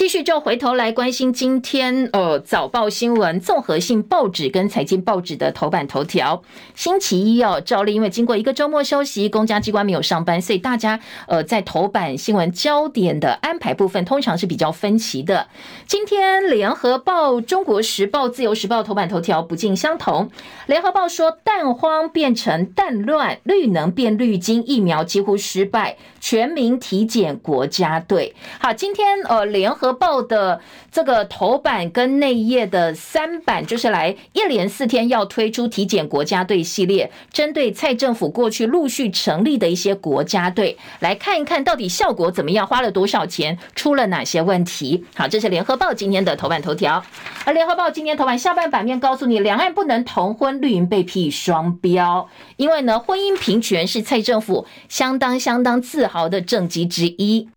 [0.00, 6.42] 继续就回头来关心今天呃早报新闻综合性报纸跟财经报纸的头版头条。
[6.74, 15.48] 星期一哦，照例因为经过一个周末休息，公家机关没有上班，所以大家呃在头版新闻焦点的安排部分通常是比较分歧的。
[15.86, 20.30] 今天联合报、中国时报、自由时报头版头条不尽相同。
[20.64, 28.34] 联合报说蛋荒变成蛋乱，绿能变绿金，疫苗几乎失败，全民体检国家队。
[28.58, 29.89] 好，今天呃联合。
[29.92, 45.04] 报的这个头版跟内页的三版，就是来一连四天要推出体检国家队系列，针对蔡政府过去陆续成立的一些国家队，来看一看到底效果怎么样，花了多少钱，出了哪些问题。
[45.14, 47.02] 好，这是联合报今天的头版头条。
[47.44, 57.48] 而联合报今天头版下半版面告诉你，两岸不能同婚，绿营被批双标，因为呢，婚姻平权是蔡政府相当相当自豪的政绩之一。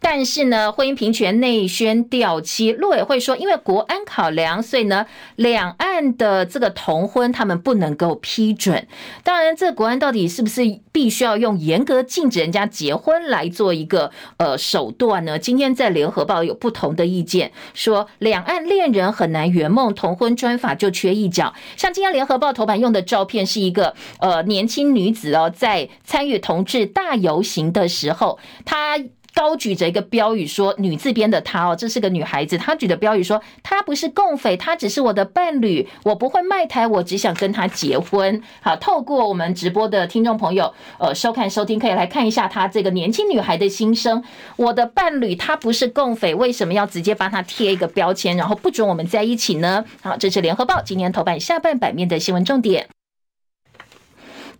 [0.00, 5.06] 但是呢，婚姻平权内宣掉漆，陆委会说，因为国安考量，所以呢，
[5.36, 8.86] 两岸的这个同婚他们不能够批准。
[9.22, 15.38] 当然，这国安到底是不是必须要用严格禁止人家结婚来做一个呃手段呢？
[15.38, 21.54] 今天在联合报有不同的意见，说两岸恋人很难圆梦，同婚专法就缺一角。
[21.76, 28.98] 像今天联合报头版用的照片是一个呃年轻女子哦，在参与同志大游行的时候，她。
[29.34, 32.56] 高举着一个标语说“女字边的她哦，这是个女孩子。
[32.56, 35.88] 她举的标语说：“她不是共匪，她只是我的伴侣。
[36.04, 44.22] 我不会卖台，我只想跟她结婚。”好，透过我们直播的听众朋友，呃，收看收听可以来看一下她这个年轻女孩的心声。
[44.56, 49.84] 我的伴侣他不是共匪，为什么要直接帮他贴一个标签，然后不准我们在一起呢？
[50.02, 52.86] 好，这是联合报今年头版下半版面的新闻重点。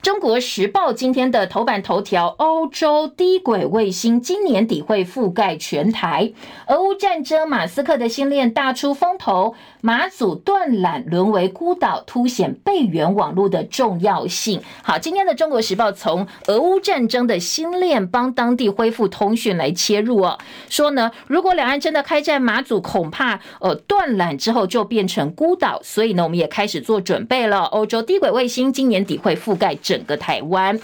[0.05, 6.31] 中国时报今天的头版头条：欧洲低轨卫星今年底会覆盖全台。
[6.67, 14.61] 俄乌战争，马斯克的星链大出风头，马祖断缆沦为孤岛，凸显备援网络的重要性。
[14.83, 20.39] 好，今天的中国时报从俄乌战争的星链帮当地恢复通讯来切入哦，
[20.69, 27.63] 说呢，如果两岸真的开战，马祖恐怕呃断缆之后就变成孤岛，所以呢，我们也开始做准备了。
[27.65, 30.77] 欧洲低轨卫星今年底会覆盖整整个台湾。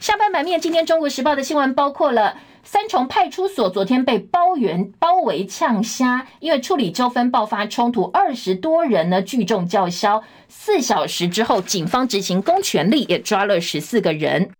[0.00, 14.50] 下半版面，今天《中国时报》的新闻包括了三重派出所昨天被包圆包围呛虾，因为处理纠纷爆发冲突，二十多人呢聚众叫嚣，四小时之后，警方执行公权力，也抓了十四个人。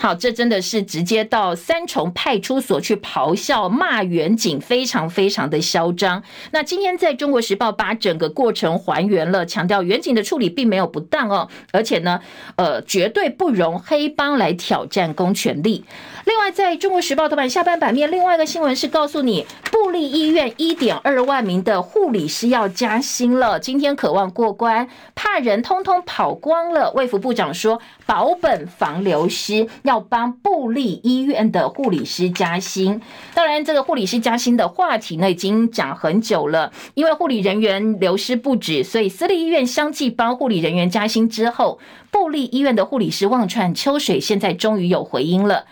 [0.00, 6.22] 好，这真的是直接到三重派出所去咆哮骂员警，非常非常的嚣张。
[6.52, 12.20] 那今天在中国时报把整个过程还原了，强调员警的处理并没有不当哦，而且呢，
[12.54, 15.84] 呃，绝对不容黑帮来挑战公权力。
[16.24, 26.92] 另外，在中国时报头版下半版面，另外一个新闻是告诉你，布利医院一点二万名的护理师要加薪了，今天渴望过关，怕人通通跑光了。
[26.92, 29.66] 卫福部长说，保本防流失。
[29.88, 33.00] 要帮布利医院的护理师加薪，
[33.32, 36.70] 当然这个护理师加薪的话题呢，已经讲很久了。
[36.92, 41.78] 因为护理人员流失不止，所以私立医院相继帮护理人员加薪之后，
[42.10, 45.64] 布利医院的护理师望川秋水，现在终于有回音了。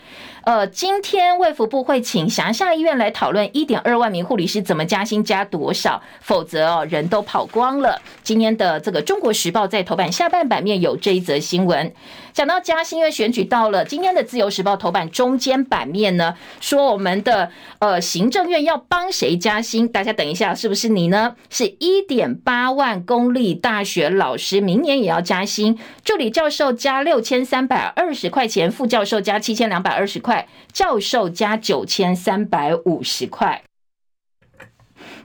[0.47, 8.01] 呃，今天卫福部会请辖下医院来讨论一点二万名护理师怎么加薪加多少，否则哦人都跑光了。
[8.23, 11.91] 今天的这个《中国时报》在头版下半版面有这一则新闻，
[12.31, 19.85] 讲到加薪，因为选举到了，今天的《自由时报》头版中间版面呢，说我们的呃行政院要帮谁加薪？
[19.85, 21.35] 大家等一下，是不是你呢？
[21.49, 30.36] 是一点八万公立大学老师明年也要加薪，助理教授加六千三百二十块钱，副教授加七千两百二十块。
[30.71, 33.63] 教授加九千三百五十块，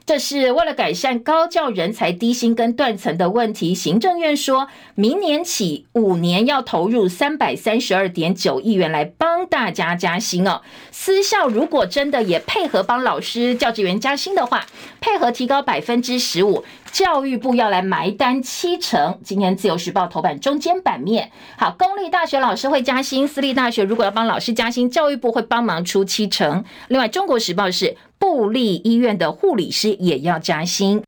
[0.05, 3.73] 这是为了改善高教人才低薪跟断层的问题。
[3.73, 10.61] 行政院说明年起五年要投入三百三十二点九亿元来帮大家加薪哦。
[10.91, 14.65] 私校如果真的也配合帮老师、教职员加薪的话，
[14.99, 16.65] 配合提高百分之十五。
[16.93, 26.63] 教育部要来埋单七成，今天自由时报头版中间版面，好，公立大学老师会加薪，私立大学如果要帮老师加薪，教育部会帮忙出七成。
[26.89, 31.01] 另外，中国时报是部立医院的护理师也要加薪。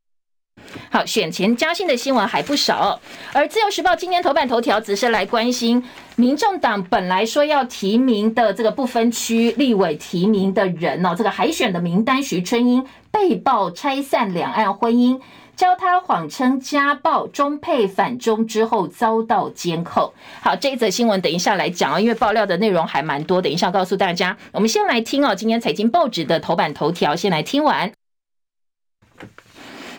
[0.90, 3.00] 好，选前加薪的新闻还不少，
[3.32, 5.84] 而自由时报今天头版头条只是来关心，
[6.16, 15.20] 民众党本来说要提名的这个不分区立委提名的人哦，这个海选的名单，徐春英被曝拆散两岸婚姻。
[15.56, 20.12] 教他谎称家暴、中配反中之后遭到监控。
[20.42, 24.36] 好，这一则新闻等一下来讲啊，因为爆料的内容还蛮多，等一下告诉大家。
[24.52, 27.90] 我们先来听哦，今天财经报纸的头版头条，先来听完。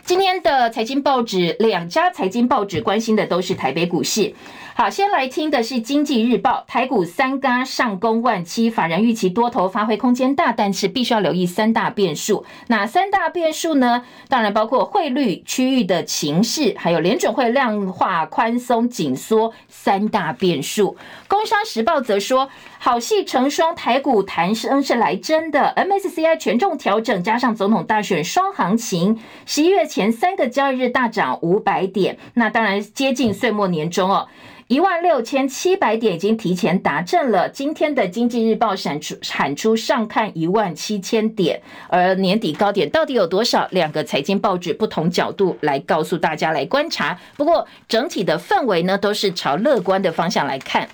[0.05, 4.33] 今天的财经报纸，两家财经报纸关心的都是台北股市。
[4.79, 12.45] 好，先来听的是《经济日报》，台股三嘎上攻万七，法人预期多头发挥空间大，但是必须要留意三大变数。
[12.67, 14.03] 哪三大变数呢？
[14.29, 20.91] 当然包括汇率区域的情势，还有联准会量化宽松紧缩三大变数。
[21.27, 25.73] 《工商时报》则说，好戏成双，台股弹升是来真的。
[25.75, 32.19] MSCI 权重调整，加上总统大选双行情，十一月前三个交易日大涨五百点。
[32.35, 34.27] 那当然接近岁末年终哦。
[34.67, 37.47] 一万六千七百点已经提前达阵了。
[37.47, 43.65] 今天的经济日报闪出喊出上看一万七千点，而年底高点到底有多少？
[43.71, 47.17] 两个财经报纸不同角度来告诉大家来观察。
[47.37, 50.89] 不过整体的氛围呢，都是朝乐观的方向来看。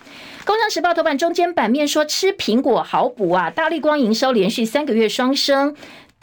[0.46, 3.50] 工商时报头版中间版面说，吃苹果好补啊！
[3.50, 5.74] 大立光营收连续三个月双升。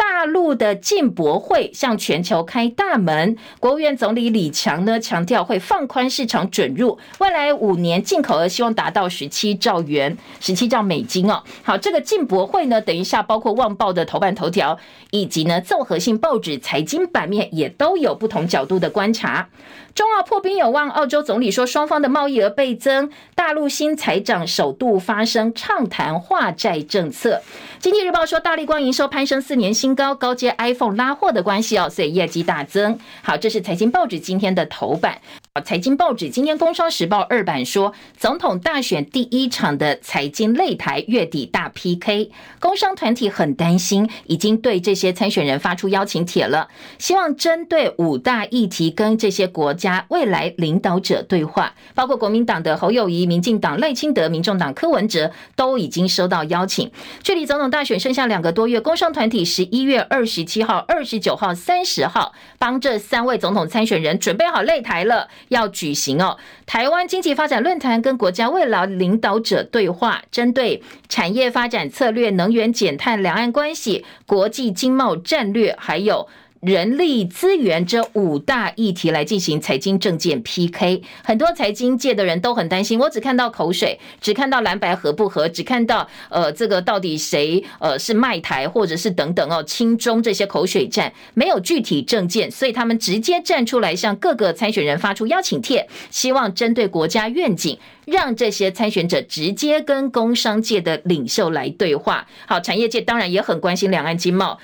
[0.01, 11.43] 大陆的进博会向全球开大门，国务院总理李强呢强调会放宽市场准入，未来五年进口额希望达到十七兆元，十七兆美金哦。
[11.63, 14.79] 好，这个进博会呢，等一下包括《旺报》的头版头条，
[15.11, 19.51] 以及呢综合性报纸财经版面也都有不同角度的观察。
[19.94, 27.42] 中澳破冰有望，澳洲总理说双方的贸易额倍增，大陆新财长首度发声畅谈化债政策。
[27.79, 32.98] 经济日报说，大力光营收攀升四年新高，高阶 iPhone 拉货的关系哦，所以业绩大增。
[33.22, 35.20] 好，这是财经报纸今天的头版。
[35.65, 56.89] 财经报纸今天工商时报二版说，总统大选第一场的财经擂台月底大 PK，工商团体很担心，已经对这些参选人发出邀请帖了，希望针对五大议题跟这些国家未来领导者对话，包括国民党的侯友谊、民进党赖清德、民众党柯文哲都已经收到邀请。
[57.25, 65.27] 距离总统大选剩下两个多月，工商团体十一月二十七号、二十九号、三十号帮这三位总统参选人准备好擂台了。
[65.48, 76.29] 要举行哦，台湾经济发展论坛跟国家未来领导者对话，针对产业发展策略、能源减碳、两岸关系、国际经贸战略，还有。
[76.61, 82.99] 人力资源这五大议题来进行财经政见 PK，很多财经界的人都很担心。
[82.99, 102.27] 我只看到口水，只看到蓝白合不合，只看到呃这个到底谁呃是卖台或者是等等哦亲中这些口水战，没有具体政见，所以他们直接站出来向各个参选人发出邀请帖，希望针对国家愿景，让这些参选者直接跟工商界的领袖来对话。
[102.44, 104.59] 好，产业界当然也很关心两岸经贸。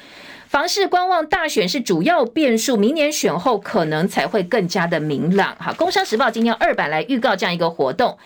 [0.56, 5.54] 房市观望大选是主要变数，明年选后可能才会更加的明朗。
[5.60, 8.16] 好，工商时报今天二版来预告这样一个活动，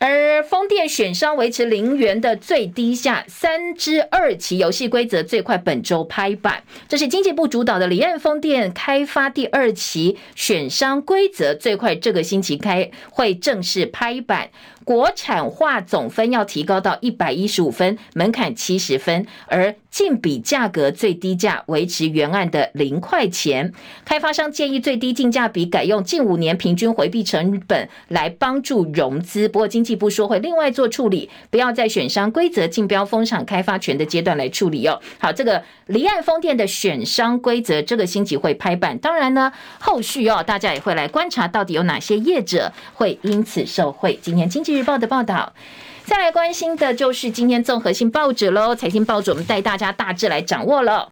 [0.00, 6.64] 而风电选商维持零元的最低价，三之二期游戏规则最快本周拍板。
[6.88, 14.50] 这是经济部主导的离岸风电开发第二期选商规则最快这个星期开会正式拍板。
[14.86, 23.72] 国产化总分要提高到一百一十五分，门槛七十分，而竞比价格最低价维持原案的零块钱。
[24.04, 35.00] 开发商建议最低竞价比改用近五年平均回避成本来帮助融资，不过经济部说会另外做处理，不要在选商规则竞标封场开发权的阶段来处理哦。
[35.18, 38.96] 好，这个离岸风电的选商规则，这个星期会拍板。
[38.98, 44.16] 当然呢，后续哦，大家也会来观察到底有哪些业者会因此受惠。
[44.22, 45.54] 今天经济日报的报道。
[46.04, 51.10] 再来关心的就是今天综合性报纸喽，财经报纸我们带大家大致来掌握了。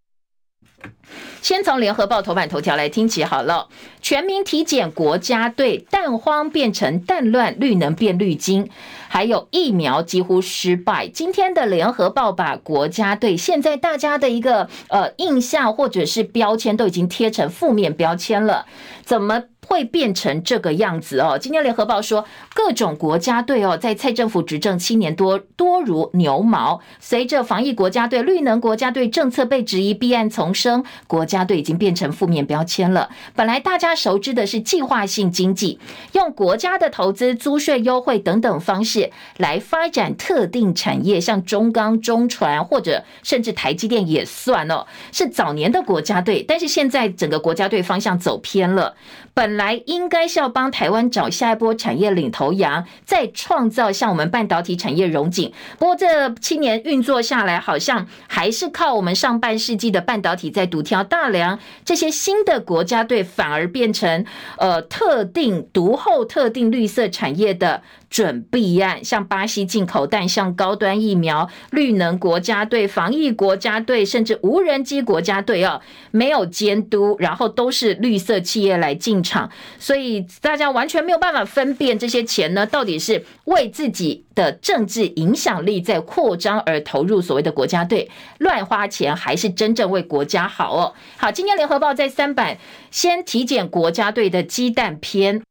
[1.42, 3.68] 先从联合报头版头条来听起好了，
[4.00, 8.70] 全民体检国家队蛋荒变成蛋乱，绿能变绿金，
[9.08, 11.06] 还有疫苗几乎失败。
[11.06, 18.66] 今天的联合报把国家队现在大家的一个呃印象或者是标签都已经贴成负面标签了，
[19.04, 19.44] 怎么？
[19.66, 21.38] 会变成这个样子哦。
[21.40, 26.82] 今天联合报说，各种国家队哦，在蔡政府执政七年多，多如牛毛。
[27.00, 33.08] 随着防疫国家队、绿能国家队政策被质疑，弊案丛生，国家队已经变成负面标签了。
[33.34, 35.78] 本来大家熟知的是计划性经济，
[36.12, 46.44] 用国家的投资、租税优惠等等方式来发展特定产业，像中钢、中船或者甚至台积电也算哦，是早年的国家队。
[46.46, 48.94] 但是现在整个国家队方向走偏了。
[49.34, 55.52] 本来应该是要帮台湾找下一波产业领头羊，再创造像我们半导体产业荣景。
[55.76, 61.58] 不过这七年运作下来，好像还是靠我们上半世纪的半导体在独条大梁。
[61.84, 64.24] 这些新的国家队反而变成
[64.58, 67.82] 呃特定独后特定绿色产业的。
[68.10, 75.80] 准备案，像巴西进口蛋，像高端疫苗、绿能国家队、防疫国家队，甚至无人机国家队哦，
[76.10, 90.94] 没有监督，然后都是绿色企业来进场，所以大家完全没有办法分辨这些钱呢，到底是为自己的政治影响力在扩张而投入所谓的国家队乱花钱，还是真正为国家好哦？
[91.16, 92.58] 好，今天联合报在三版
[92.90, 95.42] 先体检国家队的鸡蛋篇。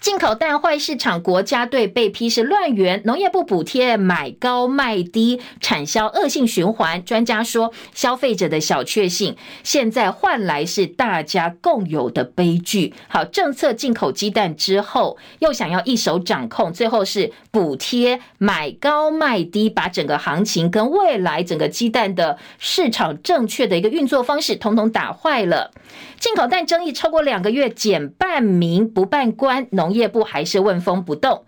[0.00, 7.04] 进口蛋坏市场，国家队被批是乱源，农业部补贴买高卖低，产销恶性循环。
[7.04, 12.92] 专家说，消费者的小确幸，现在换来是大家共有的悲剧。
[13.08, 25.70] 好，政策进口鸡蛋之后，又想要一手掌控，最后是补贴买高卖低，把整个行情跟未来整个鸡蛋的市场正确的一个运作方式，统统打坏了。
[26.18, 31.44] 进口蛋争议超过两个月，减半民不办官，农业部还是问风不动。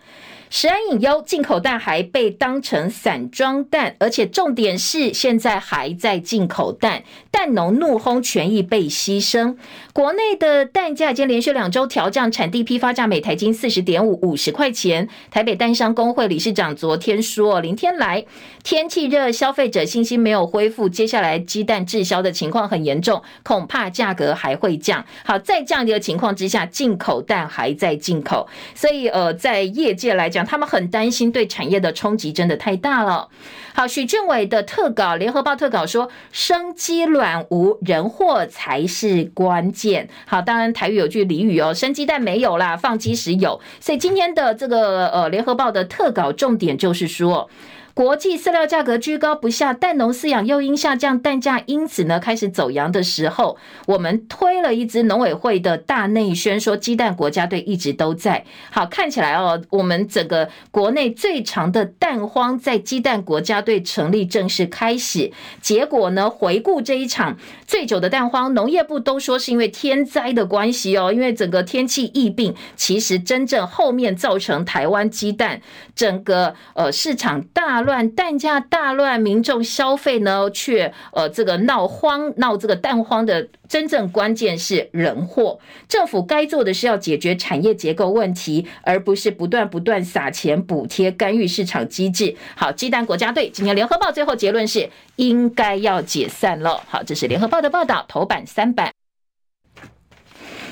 [0.56, 7.02] 食安隐忧，进口蛋还被当成散装蛋，而且重点是现在还在进口蛋，
[7.32, 9.56] 蛋农怒轰权益被牺牲。
[9.92, 15.08] 国内的蛋价已经连续两周调降，产地批发价每台斤四十点五五十块钱。
[15.28, 18.24] 台北蛋商工会理事长昨天说，林天来，
[18.62, 25.04] 天气热，消费者信心没有恢复，接下来鸡蛋滞销的情况很严重，恐怕价格还会降。
[25.24, 28.46] 好，在这样的情况之下，进口蛋还在进口，
[28.76, 30.43] 所以呃，在业界来讲。
[30.44, 33.28] 他们很担心，对产业的冲击真的太大了。
[33.74, 40.08] 好，许俊伟的特稿，联合报特稿说，生鸡卵无人祸才是关键。
[40.26, 43.60] 好，当然台语有句俚语哦，生鸡蛋没有啦，放鸡时有。
[43.80, 47.48] 所以今天的这个呃联合报的特稿重点就是说。
[47.94, 58.44] 国际饲料价格居高不下，蛋农饲养诱因下降，蛋价因此呢开始走扬的时候，我们推了一支农委会的大内宣，说鸡蛋国家队一直都在。
[58.72, 65.30] 好，看起来哦，我们整个国内最长的蛋荒在鸡蛋国家队成立正式开始。
[65.60, 75.62] 结果呢，回顾这一场最久的蛋荒，农业部都说是因为天灾的关系哦，因为整个天气疫病，其实真正后面造成台湾鸡蛋
[75.94, 85.60] 整个呃市场大乱，蛋价大乱，民众消费呢却呃这个闹荒闹这个蛋荒的真正关键是人祸。
[85.88, 92.34] 政府该做的是要解决产业结构问题，而不是不断不断撒钱补贴干预市场机制。
[92.56, 96.82] 好，鸡蛋国家队今天联合报最后结论是应该要解散了。
[96.88, 98.93] 好，这是联合报的报道，头版三版。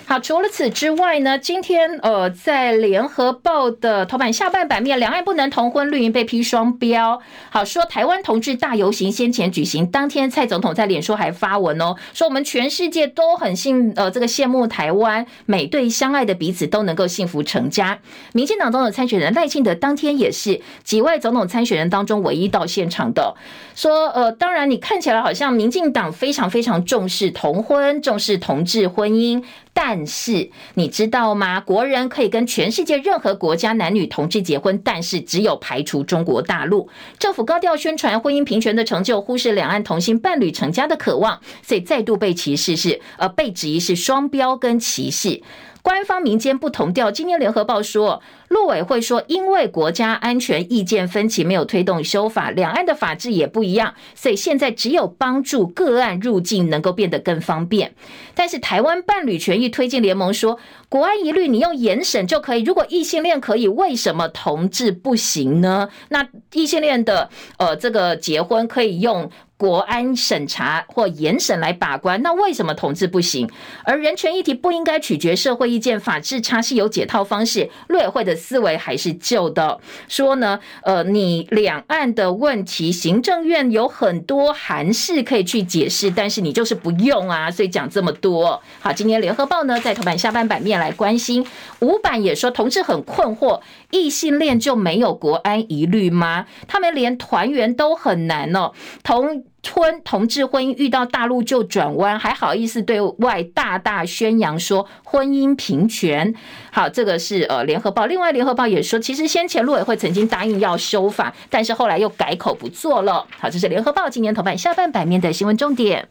[0.04, 7.20] 好，除了此之外呢，今天呃，在联合报的头版下半版面，两岸不能同婚，绿营被批双标。
[7.50, 17.98] 好，说台湾同志大游行先前举行当天，蔡总统在脸书还发文哦，说我们全世界都很幸呃这个羡慕台湾每对相爱的彼此都能够幸福成家。
[18.34, 23.34] 民进党总统参选人赖清德当天也是几位总统参选人当中唯一到现场的，
[23.74, 29.42] 说呃，当然你看起来好像民进党非常非常重视同婚，重视同志婚姻。
[29.74, 31.60] 但是你知道吗？
[31.60, 36.88] 国人可以跟全世界任何国家男女同志结婚，但是只有排除中国大陆。
[37.18, 45.42] 政府高调宣传婚姻平权的成就，忽视两岸同性伴侣成家的渴望，所以再度被歧视是呃被质疑是双标跟歧视。
[45.82, 47.10] 官方民间不同调。
[47.10, 57.94] 今天联合报说，陆委会说，因为国家安全意见分歧，没有推动修法，两岸的法制也不一样，所以现在只有帮助个案入境能够变得更方便。
[58.34, 60.58] 但是台湾伴侣权益推进联盟说，
[60.88, 65.88] 国安一律你用严审就可以，如果异性恋可以，为什么同志不行呢？
[66.10, 67.28] 那异性恋的
[67.58, 69.28] 呃这个结婚可以用
[69.62, 73.48] 国安审查或严审来把关，那为什么同志不行？
[73.84, 77.70] 而人权议题不应该取决社会意见，法治差是有解套方式。
[77.86, 88.60] 陆委会的思维还是旧的，说呢，呃，你两岸的问题，行政院有很多函释可以去解释，但是你就是不用啊，所以讲这么多。
[88.80, 91.46] 好，今天联合报呢在头版下半版面来关心，
[91.82, 93.60] 五版也说同志很困惑，
[93.90, 96.46] 异性恋就没有国安疑虑吗？
[96.66, 98.72] 他们连团圆都很难哦，
[99.02, 99.44] 同。
[99.74, 106.34] 婚同志婚姻遇到大陆就转弯，还好意思对外大大宣扬说婚姻平权？
[106.72, 108.06] 好，这个是呃联合报。
[108.06, 113.24] 另外，联合报也说，其实先前陆委会曾经答应要修法，但是后来又改口不做了。
[113.38, 116.08] 好，这是联合报今年头版下半版面的新闻重点。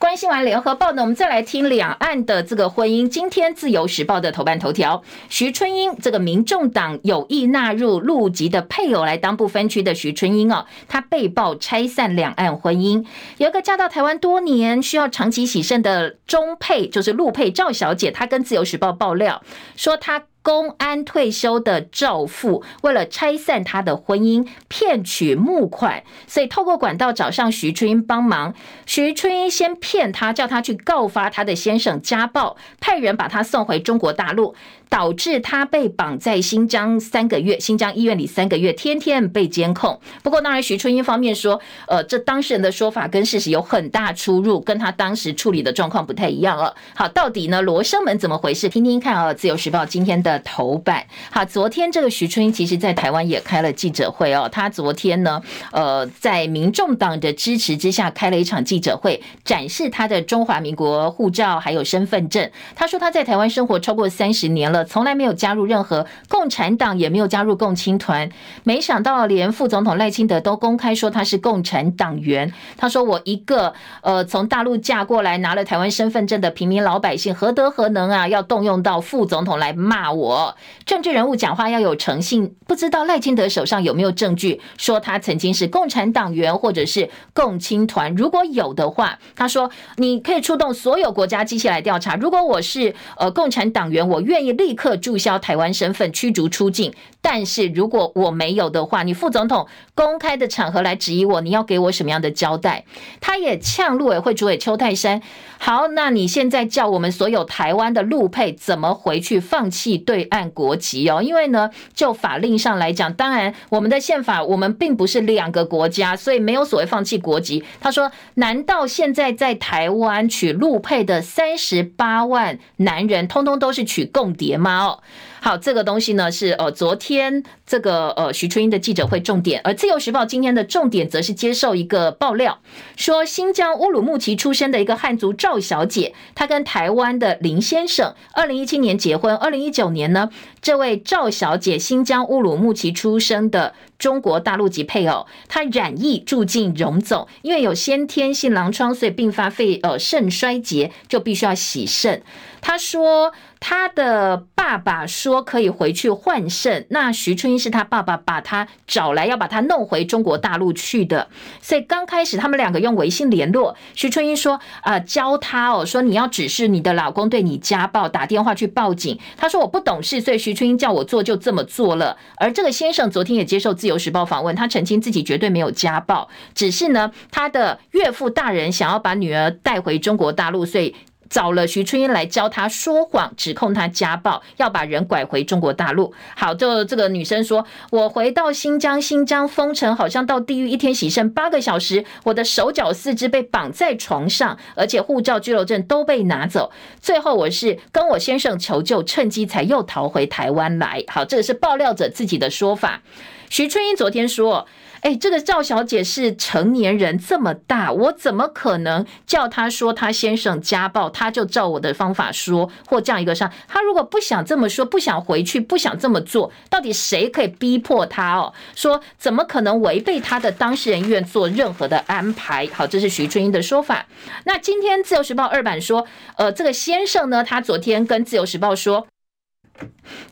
[0.00, 3.06] 关心完联合报呢，我们再来听两岸的这个婚姻。
[3.06, 13.04] 今天自由时报的头版头条，徐春英这个民众党有意纳入陆籍的配偶来当不分区的徐春英哦，她被曝拆散两岸婚姻。
[13.36, 19.42] 有一个嫁到台湾多年、需要长期洗肾的中配，就是陆配赵小姐，她跟自由时报爆料
[19.76, 20.22] 说她。
[20.42, 28.54] 公安退休的赵父为了拆散他的婚姻，骗取募款，所以透过管道找上徐春英帮忙。
[28.86, 34.54] 徐春英先骗他，叫他去告发他的先生家暴，派人把他送回中国大陆。
[34.90, 39.98] 导致他被绑在新疆三个月，新疆医院里三个月，天天被监控。
[40.22, 46.74] 不过，当然，徐春英方面说，呃，这当事人的说法跟事实有很大出入，跟他当时处理的状况不太一样了。
[46.92, 48.68] 好，到底呢，罗生门怎么回事？
[48.68, 51.06] 听听看啊，《自由时报》今天的头版。
[51.30, 54.48] 好，昨天这个徐春英其实在台湾也开了记者会哦。
[54.50, 62.50] 他昨天呢，呃，在民众党的支持之下开了一场记者会，展示他的中华民国护照还有身份证。
[62.74, 64.79] 他说他在台湾生活超过三十年了。
[64.84, 68.28] 从来没有加入任何共产党，也没有加入共青团。
[68.64, 72.52] 没想到连副总统赖清德都公开说他是共产党员。
[72.76, 78.26] 他说：“我一个呃从大陆嫁过来拿了台湾身份证的平民老百姓，何德何能啊？
[78.26, 80.56] 要动用到副总统来骂我？
[80.86, 82.54] 政治人物讲话要有诚信。
[82.66, 88.14] 不知道赖清德手上有没有证据说他曾经是共产党员或者是共青团？
[88.14, 92.16] 如果有的话，他说你可以出动所有国家机器来调查。
[92.16, 96.94] 如果我是呃共产党员，我愿意立。”立刻注销台湾身份，驱逐出境。
[97.20, 99.66] 但是如果我没有的话，你副总统
[99.96, 102.84] 公开的场合来质疑我，你要给我什么样的交代？
[103.20, 105.20] 他也呛陆委会主委邱泰山。
[105.58, 111.20] 好，那你现在叫我们所有台湾的陆配怎么回去放弃对岸国籍哦？
[111.20, 117.62] 因为呢，就法令上来讲，当然我们的宪法我们并不是两个国家，所以没有所谓放弃国籍。
[117.80, 124.84] 他说：难道现在在台湾娶陆配的三十八万男人，通通都是娶共谍吗？
[124.84, 125.00] 哦。
[125.42, 132.60] 好，这个东西呢是呃昨天这个呃徐春英的记者会重点，而自由时报今天的重点则是接受一个爆料，
[132.94, 140.28] 说新疆乌鲁木齐出生的一个汉族赵小姐，她跟台湾的林先生二零一七年结婚，二零一九年呢，
[140.60, 152.22] 这位赵小姐新疆乌鲁木齐出生的中国大陆籍配偶，她染疫住进荣总，因为有先天性狼疮，所以并发肺呃肾衰竭，就必须要洗肾。
[152.60, 161.28] 他说他的爸爸说可以回去换肾，那徐春英是他爸爸把他找来，要把他弄回中国大陆去的。
[161.60, 169.18] 所以刚开始他们两个用微信联络，徐春英说啊、教他哦，说你要指示你的老公对你家暴，打电话去报警。
[169.36, 172.16] 他说我不懂事，所以徐春英叫我做就这么做了。
[172.36, 180.94] 而这个先生昨天也接受自由时报访问，他澄清自己绝对没有家暴，只是呢他的岳父大人想要把女儿带回中国大陆，所以。
[181.30, 186.12] 找了徐春英来教他说谎，指控他家暴，要把人拐回中国大陆。
[186.36, 196.72] 好，就这个女生说：“我回到新疆，新疆封城，好像到地狱，一天洗肾八个小时，我的手脚四肢被绑在床上，而且护照、居留证都被拿走。
[197.00, 203.02] 最后我是跟我先生求救，趁机才又逃回台湾来。”好，这个是爆料者自己的说法。
[203.48, 204.66] 徐春英昨天说。
[205.00, 218.52] 哎，这个赵小姐是成年人这么大，我怎么可能叫她说她先生家暴，她就照我的方法说，或这样一个上，她如果不想这么说，不想回去，不想这么做，到底谁可以逼迫她哦？
[218.74, 222.68] 说怎么可能违背她的当事人愿做任何的安排？
[222.72, 224.06] 好，这是徐春英的说法。
[224.44, 229.06] 那今天自由时报二版说，呃，这个先生呢，他昨天跟自由时报说。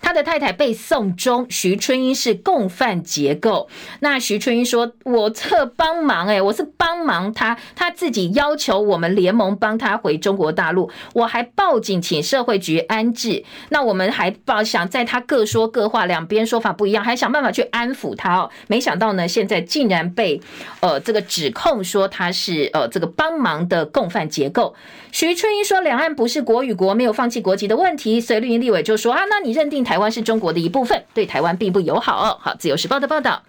[0.01, 3.69] 他的太太被送终，徐春英是共犯结构。
[4.01, 13.45] 那徐春英说：“我这帮忙，哎，我是帮忙他，他自己要求我们联盟帮他回中国大陆，我还报警请社会局安置。
[13.71, 18.51] 那我们还报想在他各说各话，两边说法不一样，还想办法去安抚他哦。
[18.69, 20.41] 没想到呢，现在竟然被
[20.81, 24.75] 呃这个指控说他是呃这个帮忙的共犯结构。
[25.11, 32.39] 徐春英说，两岸不是国与国没有放弃国籍的问题，所以绿营立委就说啊，那。”你认定台湾是中国的一部分，对台湾并不友好。
[32.41, 33.43] 好，自由时报的报道。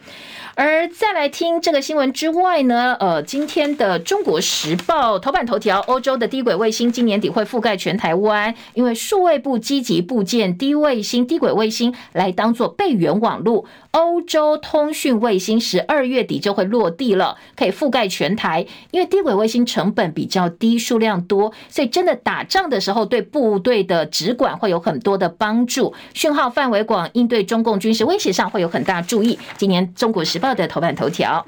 [0.56, 13.66] 而再来听这个新闻之外呢，呃，今天的中国时报头版头条，欧洲的低轨卫星今年底会覆盖全台湾，因为数位部积极布建低卫星、低轨卫星来当做备援网络。
[13.92, 18.66] 欧洲通讯卫星十二月底就会落地了，可以覆盖全台。
[18.92, 25.94] 因为低轨卫星成本比较低，数量多，所以真的打仗的时候，对部队的直管会有很多的帮助。
[26.14, 29.38] 讯号范围广，应对中共军事威胁上会有很大注意。
[29.58, 31.46] 今年中国时报的头版头条。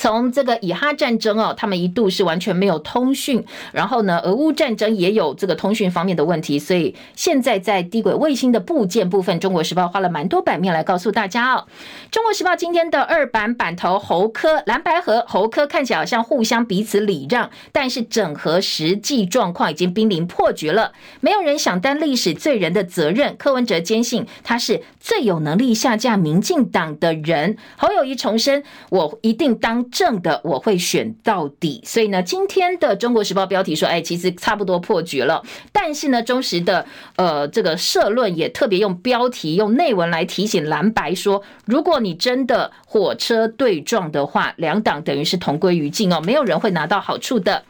[0.00, 11.66] 从这个以哈战争哦，他们一度是完全没有通讯，然后呢，俄乌战争也有这个通讯方面的问题，所以现在在低轨卫星的部件部分，中国时报花了蛮多版面来告诉大家哦。
[12.12, 23.34] 中国时报今天的二版版头，侯科蓝白和，侯科看起来好像互相彼此礼让，但是整合实际状况已经濒临破局了，没有人想担历史罪人的责任。
[23.36, 29.87] 柯文哲坚信他是最有能力下架民进党的人，侯友谊重申我一定当。
[29.90, 35.42] 正的我会选到底，所以呢，今天的中国时报标题说，哎，其实差不多破局了。
[35.72, 36.86] 但是呢，中时的
[37.16, 47.64] 呃这个社论也特别用标题、用内文来提醒蓝白说，如果你真的火车对撞的话，两党等于是同归于尽哦，没有人会拿到好处的。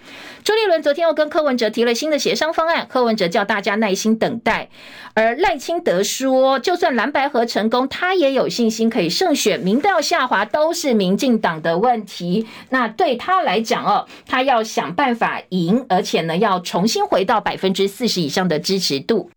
[0.44, 4.68] 朱立伦昨天又跟柯文哲提了新的协商方案，柯文哲叫大家耐心等待，
[5.14, 12.46] 而赖清德说，就算蓝白合成功，他也有信心可以胜选，民调下滑都是民进党的问题。
[12.70, 19.30] 那对他来讲哦，他要想办法赢，而且呢，要重新回到百分之四十以上的支持度。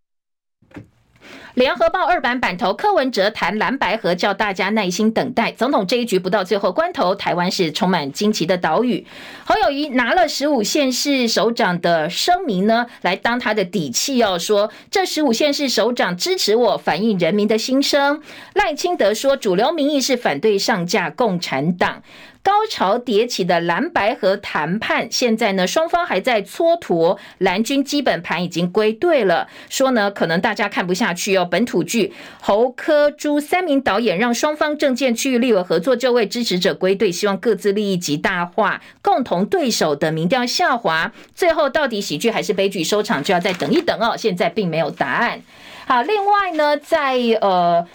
[1.55, 5.51] 联合报二版版头，柯文哲谈蓝白合，叫大家耐心等待。
[5.51, 9.05] 总统这一局不到最后关头，台湾是充满惊奇的岛屿。
[9.43, 18.21] 侯友宜拿了十五县市首长的声明呢，来当他的底气哦，说这十五县市首长支持我，反映人民的心声。
[18.53, 22.01] 赖清德说，主流民意是反对上架共产党。
[22.43, 27.17] 高潮迭起的蓝白合谈判，现在呢，双方还在蹉跎。
[27.37, 31.47] 蓝军基本盘已经归队了，说呢，可能大家看不下去哦。
[31.49, 44.15] 本土剧侯科朱三名导演让双方政见区域立委合作，就位支持者归队，希望各自利益极大化，共同对手的民调下滑，最后到底喜剧还是悲剧收场，就要再等一等哦。
[44.17, 45.41] 现在并没有答案。
[45.85, 47.87] 好，另外呢，在呃。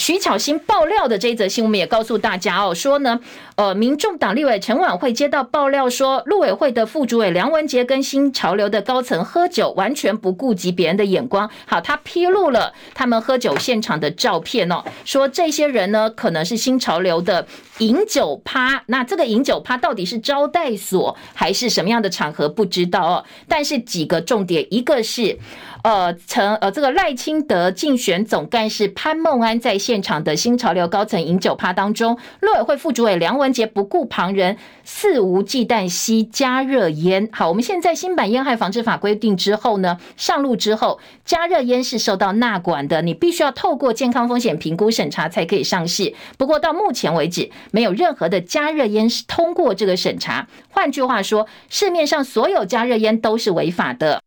[0.00, 3.20] 徐巧芯爆料的这一则新闻，我们也告诉大家哦，说呢，
[3.60, 11.50] 呃，民众党立委陈婉慧接到爆料说，陆委会的副主委梁文杰跟新潮流的高层喝酒，完全不顾及别人的眼光。
[11.66, 17.46] 好，他披露了他们喝酒现场的照片哦，说这些人呢，可能是新潮流的
[17.80, 18.82] 饮酒趴。
[18.86, 23.24] 那这个饮酒趴到底是招待所还是什么样的场合，不知道哦。
[23.46, 25.38] 但是几个重点，一个是。
[25.82, 37.28] 呃，陈呃，这个赖清德竞选总干事潘孟安在现场的新潮流高层饮酒趴当中，陆委会副主委梁文杰不顾旁人，肆无忌惮吸加热烟。
[37.32, 46.14] 好，我们现在新版烟害防治法规定之后呢，上路之后，加热烟是受到纳管的，你必须要透过健康风险评估审查才可以上市。
[46.38, 50.46] 不过到目前为止，没有任何的加热烟是通过这个审查。
[50.70, 54.20] 换句话说，市面上所有加热烟都是违法的。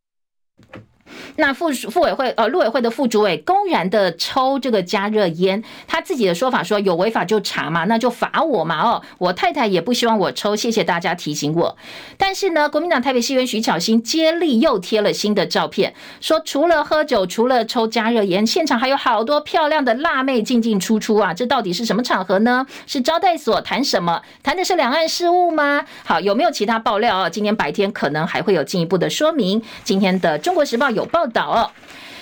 [1.38, 11.76] 那副副委会呃陆委会的副主委公然的抽这个加热烟，他自己的说法说有违法就查嘛，那就罚我嘛哦，我太太也不希望我抽，谢谢大家提醒我。
[12.18, 22.68] 但是呢，国民党台北市议员徐巧芯接力又贴了新的照片，说除了喝酒，除了抽加热烟，现场还有好多漂亮的辣妹进进出出啊，这到底是什么场合呢？
[22.86, 24.22] 是招待所谈什么？
[24.44, 25.84] 谈的是两岸事务吗？
[26.04, 27.28] 好，有没有其他爆料啊？
[27.28, 29.60] 今天白天可能还会有进一步的说明。
[29.84, 31.23] 今天的中国时报有报。
[31.24, 31.72] 报道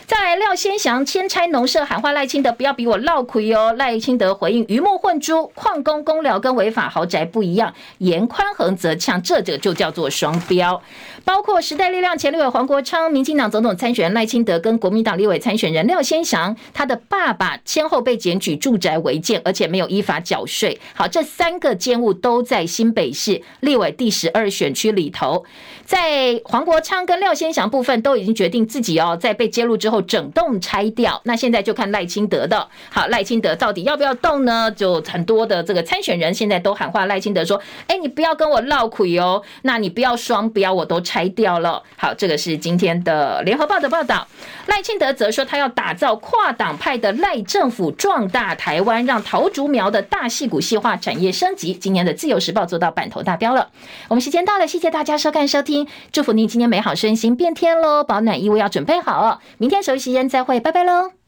[0.06, 3.74] 在，廖先祥签差农舍喊话赖清德不要比我落亏哦。
[3.78, 7.74] 赖清德回应鱼目混珠，矿工公寮跟违法豪宅不一样。
[8.00, 10.82] 严宽恒则呛这这就叫做双标。
[11.24, 20.78] 包括时代力量前立委黄国昌、民进党总统参选人赖清德跟国民党立委参选人廖先祥，他的爸爸先后被检举住宅违建，而且没有依法缴税。
[20.94, 25.46] 好，这三个建物都在新北市立委第十二选区里头。
[25.92, 31.20] 在黄国昌跟廖先祥部分都已经决定自己哦，在被揭露之后整栋拆掉。
[31.26, 32.66] 那现在就看赖清德的。
[32.90, 34.72] 好，赖清德到底要不要动呢？
[34.72, 44.26] 就很多的这个参选人现在都喊话赖清德说：“哎，你不要跟我闹苦哟，那你不要双标，我都拆掉了。”好，这个是今天的联合报的报道。
[44.68, 51.74] 赖清德则说，他要打造跨党派的赖政府，壮大台湾，让桃竹苗的大矽谷细化产业升级。
[51.74, 53.68] 今年的自由时报做到版头大标了。
[54.08, 55.81] 我们时间到了，谢谢大家收看收听。
[56.12, 58.04] 祝福您今天美好身心，变天喽！
[58.04, 59.40] 保暖衣物要准备好哦。
[59.58, 61.21] 明天熟悉时间再会，拜拜喽。